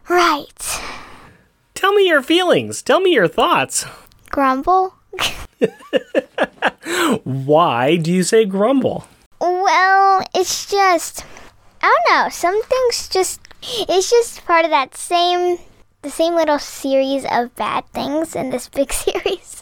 [0.08, 0.82] Right.
[1.74, 2.82] Tell me your feelings.
[2.82, 3.86] Tell me your thoughts.
[4.30, 4.96] Grumble?
[7.28, 9.06] Why do you say grumble?
[9.42, 11.26] Well, it's just
[11.82, 12.30] I don't know.
[12.30, 15.58] Some things just it's just part of that same
[16.04, 19.62] the same little series of bad things in this big series.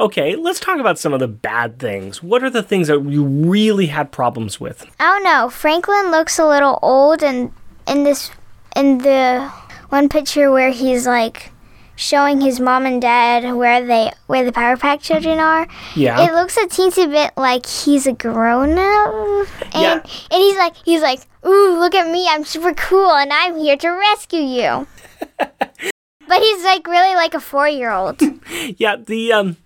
[0.00, 2.22] Okay, let's talk about some of the bad things.
[2.22, 4.86] What are the things that you really had problems with?
[4.98, 5.50] I don't know.
[5.50, 7.52] Franklin looks a little old and
[7.86, 8.30] in this
[8.74, 9.52] in the
[9.90, 11.52] one picture where he's like
[11.96, 15.66] showing his mom and dad where they where the Power Pack children are.
[15.94, 16.20] Yeah.
[16.28, 19.46] It looks a teensy bit like he's a grown up.
[19.74, 19.94] And Yeah.
[20.30, 23.76] and he's like he's like, Ooh, look at me, I'm super cool and I'm here
[23.76, 24.86] to rescue you.
[25.38, 28.20] but he's like really like a four year old.
[28.78, 29.56] Yeah, the um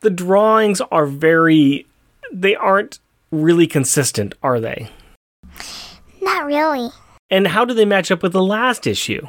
[0.00, 1.86] the drawings are very
[2.32, 2.98] they aren't
[3.30, 4.88] really consistent, are they?
[6.22, 6.90] Not really.
[7.30, 9.26] And how do they match up with the last issue?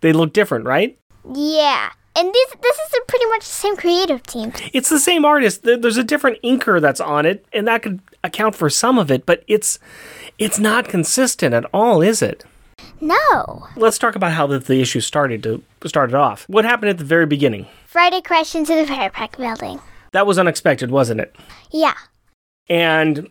[0.00, 0.98] They look different, right?
[1.34, 1.90] Yeah.
[2.16, 4.52] And this this is a pretty much the same creative team.
[4.72, 5.62] It's the same artist.
[5.62, 9.24] There's a different inker that's on it, and that could account for some of it,
[9.24, 9.78] but it's
[10.38, 12.44] it's not consistent at all, is it?
[13.00, 13.68] No.
[13.76, 16.44] Let's talk about how the, the issue started to started off.
[16.48, 17.66] What happened at the very beginning?
[17.86, 19.80] Friday crashed into the Power Pack building.
[20.12, 21.36] That was unexpected, wasn't it?
[21.70, 21.94] Yeah.
[22.68, 23.28] and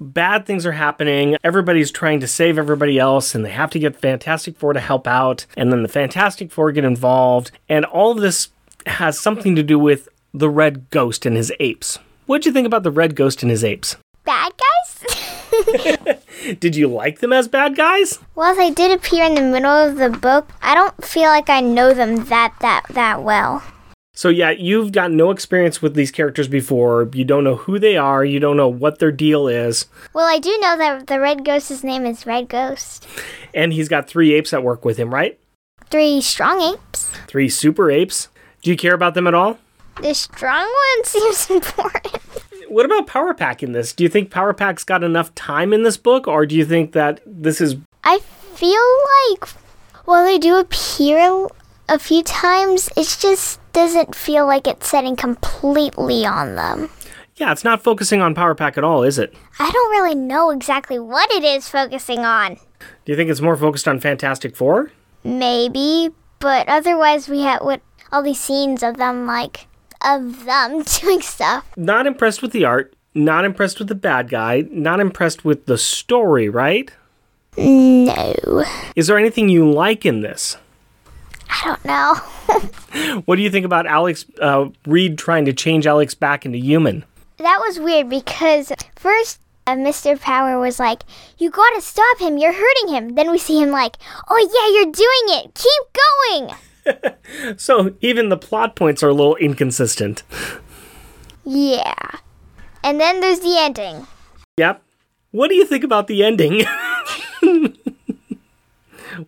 [0.00, 1.36] bad things are happening.
[1.44, 5.06] Everybody's trying to save everybody else, and they have to get Fantastic Four to help
[5.06, 5.46] out.
[5.56, 8.48] And then the Fantastic Four get involved, and all of this
[8.86, 11.98] has something to do with the Red Ghost and his apes.
[12.26, 13.96] What'd you think about the Red Ghost and his apes?
[14.24, 16.16] Bad guys?
[16.60, 18.18] Did you like them as bad guys?
[18.34, 20.48] well, they did appear in the middle of the book.
[20.62, 23.62] I don't feel like I know them that that that well.
[24.18, 27.08] So yeah, you've got no experience with these characters before.
[27.12, 28.24] You don't know who they are.
[28.24, 29.86] You don't know what their deal is.
[30.12, 33.06] Well, I do know that the red ghost's name is Red Ghost.
[33.54, 35.38] And he's got three apes that work with him, right?
[35.88, 37.12] Three strong apes.
[37.28, 38.28] Three super apes.
[38.60, 39.56] Do you care about them at all?
[40.02, 42.16] The strong one seems important.
[42.66, 43.92] What about Power Pack in this?
[43.92, 46.90] Do you think Power Pack's got enough time in this book, or do you think
[46.90, 48.82] that this is I feel
[49.30, 49.48] like
[50.06, 51.46] while they do appear
[51.88, 56.90] a few times, it just doesn't feel like it's setting completely on them.
[57.36, 59.34] Yeah, it's not focusing on Power Pack at all, is it?
[59.58, 62.56] I don't really know exactly what it is focusing on.
[63.04, 64.90] Do you think it's more focused on Fantastic Four?
[65.24, 66.10] Maybe,
[66.40, 69.66] but otherwise we have what all these scenes of them like
[70.04, 71.64] of them doing stuff.
[71.76, 75.78] Not impressed with the art, not impressed with the bad guy, not impressed with the
[75.78, 76.90] story, right?
[77.56, 78.64] No.
[78.94, 80.56] Is there anything you like in this?
[81.60, 82.14] I don't know.
[83.26, 87.04] What do you think about Alex uh, Reed trying to change Alex back into human?
[87.38, 90.18] that was weird because first uh, Mr.
[90.18, 91.02] Power was like,
[91.36, 92.38] "You gotta stop him!
[92.38, 93.96] You're hurting him." Then we see him like,
[94.28, 95.54] "Oh yeah, you're doing it!
[95.54, 96.54] Keep going!"
[97.58, 100.22] So even the plot points are a little inconsistent.
[101.44, 101.94] Yeah.
[102.82, 104.06] And then there's the ending.
[104.56, 104.82] Yep.
[105.32, 106.64] What do you think about the ending?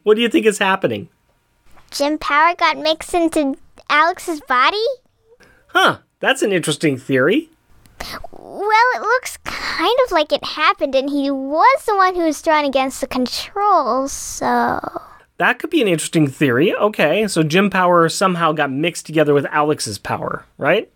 [0.03, 1.11] what do you think is happening?
[1.91, 3.57] Jim Power got mixed into
[3.89, 4.85] Alex's body?
[5.69, 7.51] Huh, that's an interesting theory.
[8.33, 12.41] Well, it looks kind of like it happened, and he was the one who was
[12.41, 14.81] thrown against the controls, so.
[15.39, 16.75] That could be an interesting theory.
[16.75, 20.91] Okay, so Jim Power somehow got mixed together with Alex's power, right?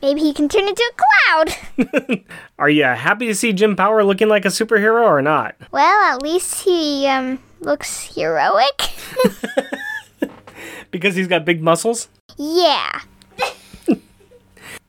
[0.00, 1.02] Maybe he can turn into a
[1.34, 2.24] cloud.
[2.58, 5.56] Are you happy to see Jim Power looking like a superhero or not?
[5.72, 8.90] well, at least he um looks heroic.
[10.90, 12.08] Because he's got big muscles?
[12.38, 13.02] yeah.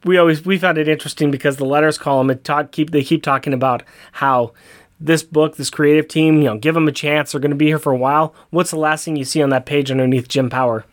[0.06, 3.22] We always we found it interesting because the letters column it talk keep they keep
[3.22, 3.84] talking about
[4.14, 4.54] how
[4.98, 7.32] this book, this creative team, you know, give them a chance.
[7.32, 8.34] They're going to be here for a while.
[8.50, 10.86] What's the last thing you see on that page underneath Jim Power?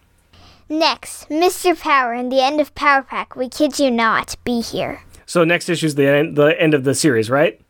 [0.69, 1.78] Next, Mr.
[1.78, 3.36] Power and the end of Power Pack.
[3.36, 5.03] We kid you not, be here.
[5.24, 7.61] So next issue's the end, the end of the series, right?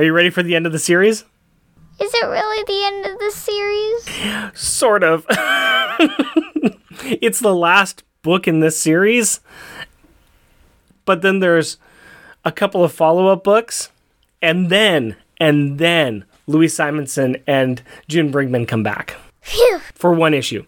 [0.00, 1.26] Are you ready for the end of the series?
[2.00, 4.58] Is it really the end of the series?
[4.58, 5.26] Sort of.
[7.20, 9.40] it's the last book in this series.
[11.04, 11.76] But then there's
[12.46, 13.90] a couple of follow-up books
[14.40, 19.80] and then and then Louise Simonson and June Brigman come back Phew.
[19.92, 20.64] for one issue.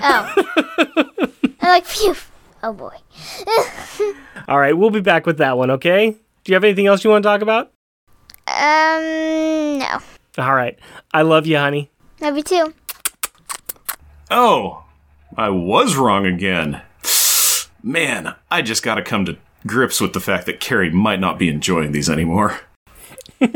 [0.00, 0.32] Oh.
[1.60, 2.14] I'm like, phew.
[2.62, 2.94] Oh boy.
[4.48, 6.10] All right, we'll be back with that one, okay?
[6.10, 7.72] Do you have anything else you want to talk about?
[8.46, 9.98] Um, no.
[10.38, 10.78] All right.
[11.12, 11.90] I love you, honey.
[12.20, 12.74] Love you too.
[14.30, 14.84] Oh,
[15.36, 16.82] I was wrong again.
[17.82, 19.36] Man, I just gotta come to
[19.66, 22.60] grips with the fact that Carrie might not be enjoying these anymore.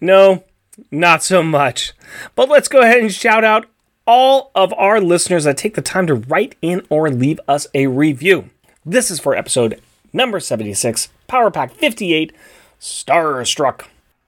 [0.00, 0.44] No,
[0.90, 1.92] not so much.
[2.34, 3.66] But let's go ahead and shout out
[4.06, 7.86] all of our listeners that take the time to write in or leave us a
[7.86, 8.50] review.
[8.84, 9.80] This is for episode
[10.12, 12.34] number 76, Power Pack 58,
[12.82, 13.84] Starstruck.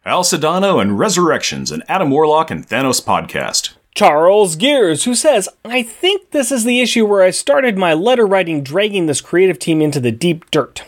[0.06, 3.74] Al Sedano and Resurrections, an Adam Warlock and Thanos podcast.
[3.96, 8.24] Charles Gears, who says, I think this is the issue where I started my letter
[8.24, 10.84] writing dragging this creative team into the deep dirt.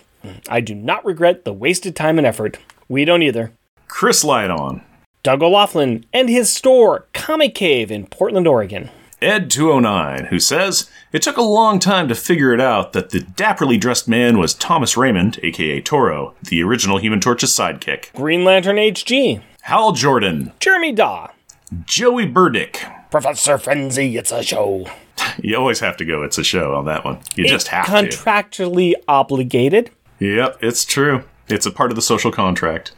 [0.49, 2.57] I do not regret the wasted time and effort.
[2.89, 3.53] We don't either.
[3.89, 4.83] Chris Lydon,
[5.25, 8.91] Doug O'Laughlin and his store, Comic Cave in Portland, Oregon.
[9.23, 13.81] Ed209, who says, It took a long time to figure it out that the dapperly
[13.81, 18.13] dressed man was Thomas Raymond, aka Toro, the original Human Torch's sidekick.
[18.15, 21.29] Green Lantern HG, Hal Jordan, Jeremy Daw,
[21.87, 24.87] Joey Burdick, Professor Frenzy, it's a show.
[25.43, 26.23] You always have to go.
[26.23, 27.19] It's a show on that one.
[27.35, 27.93] You just have to.
[27.93, 29.91] Contractually obligated.
[30.19, 31.25] Yep, it's true.
[31.49, 32.93] It's a part of the social contract.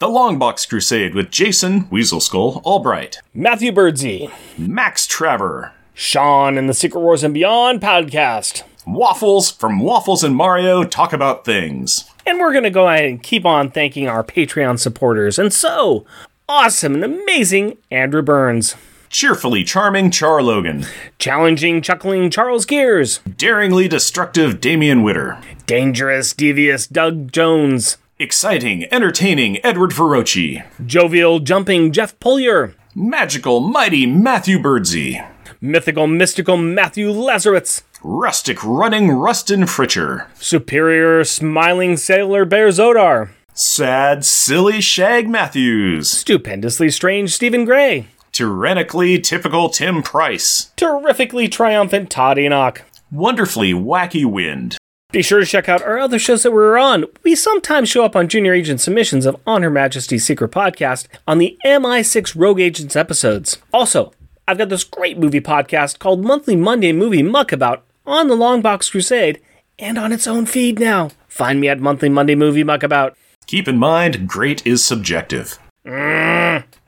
[0.00, 6.74] The Longbox Crusade with Jason Weasel Skull Albright, Matthew Birdsey, Max Traver, Sean and the
[6.74, 8.62] Secret Wars and Beyond podcast.
[8.86, 12.08] Waffles from Waffles and Mario Talk About Things.
[12.24, 15.36] And we're going to go ahead and keep on thanking our Patreon supporters.
[15.36, 16.06] And so,
[16.48, 18.76] awesome and amazing Andrew Burns,
[19.10, 20.86] Cheerfully charming Char Logan,
[21.18, 29.92] challenging, chuckling Charles Gears, daringly destructive Damian Witter, dangerous, devious Doug Jones, exciting, entertaining Edward
[29.92, 35.24] Ferroci, jovial, jumping Jeff Pulier, magical, mighty Matthew Birdsey,
[35.60, 44.80] mythical, mystical Matthew Lazarowitz, rustic, running Rustin Fritcher, superior, smiling Sailor Bear Zodar, sad, silly
[44.80, 52.82] Shag Matthews, stupendously strange Stephen Gray, tyrannically typical Tim Price, terrifically triumphant Todd Enoch.
[53.10, 54.77] wonderfully wacky Wind,
[55.10, 57.06] Be sure to check out our other shows that we're on.
[57.24, 61.38] We sometimes show up on Junior Agent submissions of On Her Majesty's Secret Podcast on
[61.38, 63.56] the MI6 Rogue Agents episodes.
[63.72, 64.12] Also,
[64.46, 69.40] I've got this great movie podcast called Monthly Monday Movie Muckabout on the Longbox Crusade
[69.78, 71.10] and on its own feed now.
[71.26, 73.14] Find me at Monthly Monday Movie Muckabout.
[73.46, 75.58] Keep in mind, great is subjective.
[75.86, 76.37] Mm.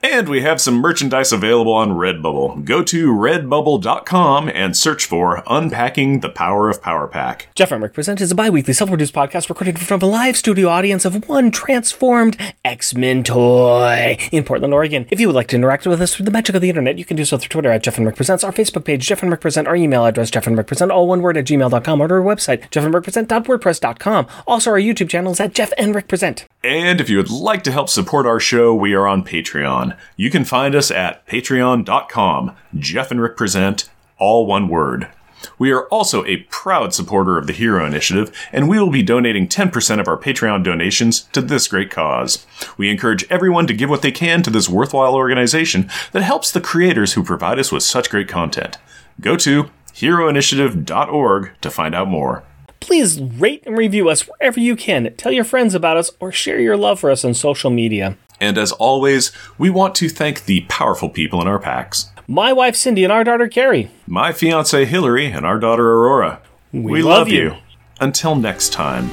[0.03, 2.65] And we have some merchandise available on Redbubble.
[2.65, 7.49] Go to redbubble.com and search for Unpacking the Power of Power Pack.
[7.53, 10.35] Jeff and Rick Present is a bi-weekly self-produced podcast recorded in front of a live
[10.35, 15.05] studio audience of one transformed X-Men toy in Portland, Oregon.
[15.11, 17.05] If you would like to interact with us through the magic of the internet, you
[17.05, 19.29] can do so through Twitter at Jeff and Rick Presents, our Facebook page, Jeff and
[19.29, 22.11] Rick Present, our email address, Jeff and Rick Present, all one word at gmail.com, or
[22.11, 24.27] our website, jeffandrickpresent.wordpress.com.
[24.47, 26.47] Also, our YouTube channel is at Jeff and Rick Present.
[26.63, 29.90] And if you would like to help support our show, we are on Patreon.
[30.15, 35.09] You can find us at patreon.com, Jeff and Rick Present, all one word.
[35.57, 39.47] We are also a proud supporter of the Hero Initiative, and we will be donating
[39.47, 42.45] 10% of our Patreon donations to this great cause.
[42.77, 46.61] We encourage everyone to give what they can to this worthwhile organization that helps the
[46.61, 48.77] creators who provide us with such great content.
[49.19, 52.43] Go to heroinitiative.org to find out more.
[52.79, 55.13] Please rate and review us wherever you can.
[55.15, 58.17] Tell your friends about us or share your love for us on social media.
[58.41, 62.11] And as always, we want to thank the powerful people in our packs.
[62.27, 63.91] My wife Cindy and our daughter Carrie.
[64.07, 66.41] My fiance Hillary and our daughter Aurora.
[66.73, 67.55] We, love you.
[67.99, 69.11] Until next time.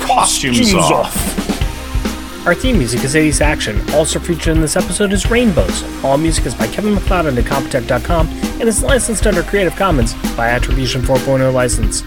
[0.00, 2.46] Costumes, off.
[2.46, 3.80] Our theme music is 80s Action.
[3.94, 5.82] Also featured in this episode is Rainbows.
[6.04, 10.50] All music is by Kevin MacLeod on Incompetech.com and is licensed under Creative Commons by
[10.50, 12.02] Attribution 4.0 license.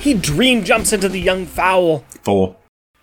[0.00, 2.04] He dream jumps into the young fowl.
[2.22, 2.61] Full.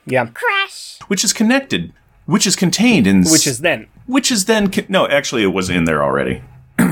[0.09, 0.99] Yeah, Crash.
[1.07, 1.93] Which is connected.
[2.25, 3.23] Which is contained in.
[3.23, 3.87] which is then.
[4.05, 4.69] Which is then.
[4.69, 6.41] Con- no, actually, it was in there already.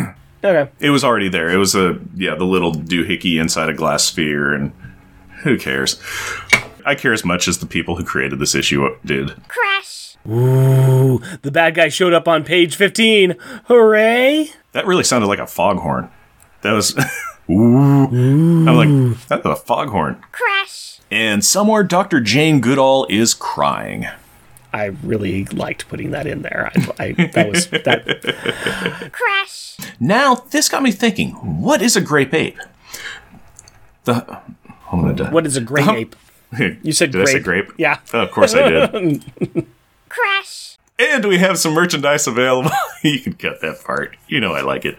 [0.43, 0.71] Okay.
[0.79, 1.49] It was already there.
[1.49, 1.99] It was a.
[2.15, 4.71] Yeah, the little doohickey inside a glass sphere, and
[5.41, 5.99] who cares?
[6.85, 9.31] I care as much as the people who created this issue did.
[9.47, 10.15] Crash.
[10.29, 13.35] Ooh, the bad guy showed up on page 15.
[13.65, 14.49] Hooray!
[14.73, 16.11] That really sounded like a foghorn.
[16.61, 16.95] That was.
[17.49, 18.07] Ooh.
[18.07, 20.21] I'm like, that's a foghorn.
[20.31, 20.96] Crash.
[21.09, 22.19] And somewhere Dr.
[22.19, 24.07] Jane Goodall is crying.
[24.73, 26.71] I really liked putting that in there.
[26.75, 29.09] I, I that was that.
[29.11, 29.77] Crash.
[29.99, 31.31] Now, this got me thinking
[31.61, 32.57] what is a grape ape?
[34.03, 34.41] The.
[34.91, 35.31] I'm gonna die.
[35.31, 36.15] What is a great ape?
[36.81, 37.65] You said Did I say grape.
[37.67, 37.75] grape?
[37.77, 37.99] Yeah.
[38.13, 39.21] Oh, of course I did.
[40.09, 40.77] Crash.
[40.97, 42.71] and we have some merchandise available.
[43.03, 44.15] you can cut that part.
[44.29, 44.97] You know I like it.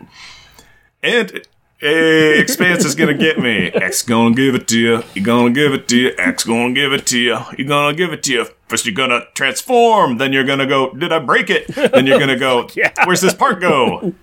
[1.03, 1.47] And.
[1.81, 3.69] Hey, X-Spanse is gonna get me.
[3.69, 5.03] X gonna give it to you.
[5.15, 6.13] You gonna give it to you.
[6.19, 7.39] X gonna give it to you.
[7.57, 8.47] You gonna give it to you.
[8.67, 10.19] First you're gonna transform.
[10.19, 10.93] Then you're gonna go.
[10.93, 11.69] Did I break it?
[11.69, 12.69] Then you're gonna go.
[12.79, 12.93] Yeah.
[13.07, 14.13] Where's this part go?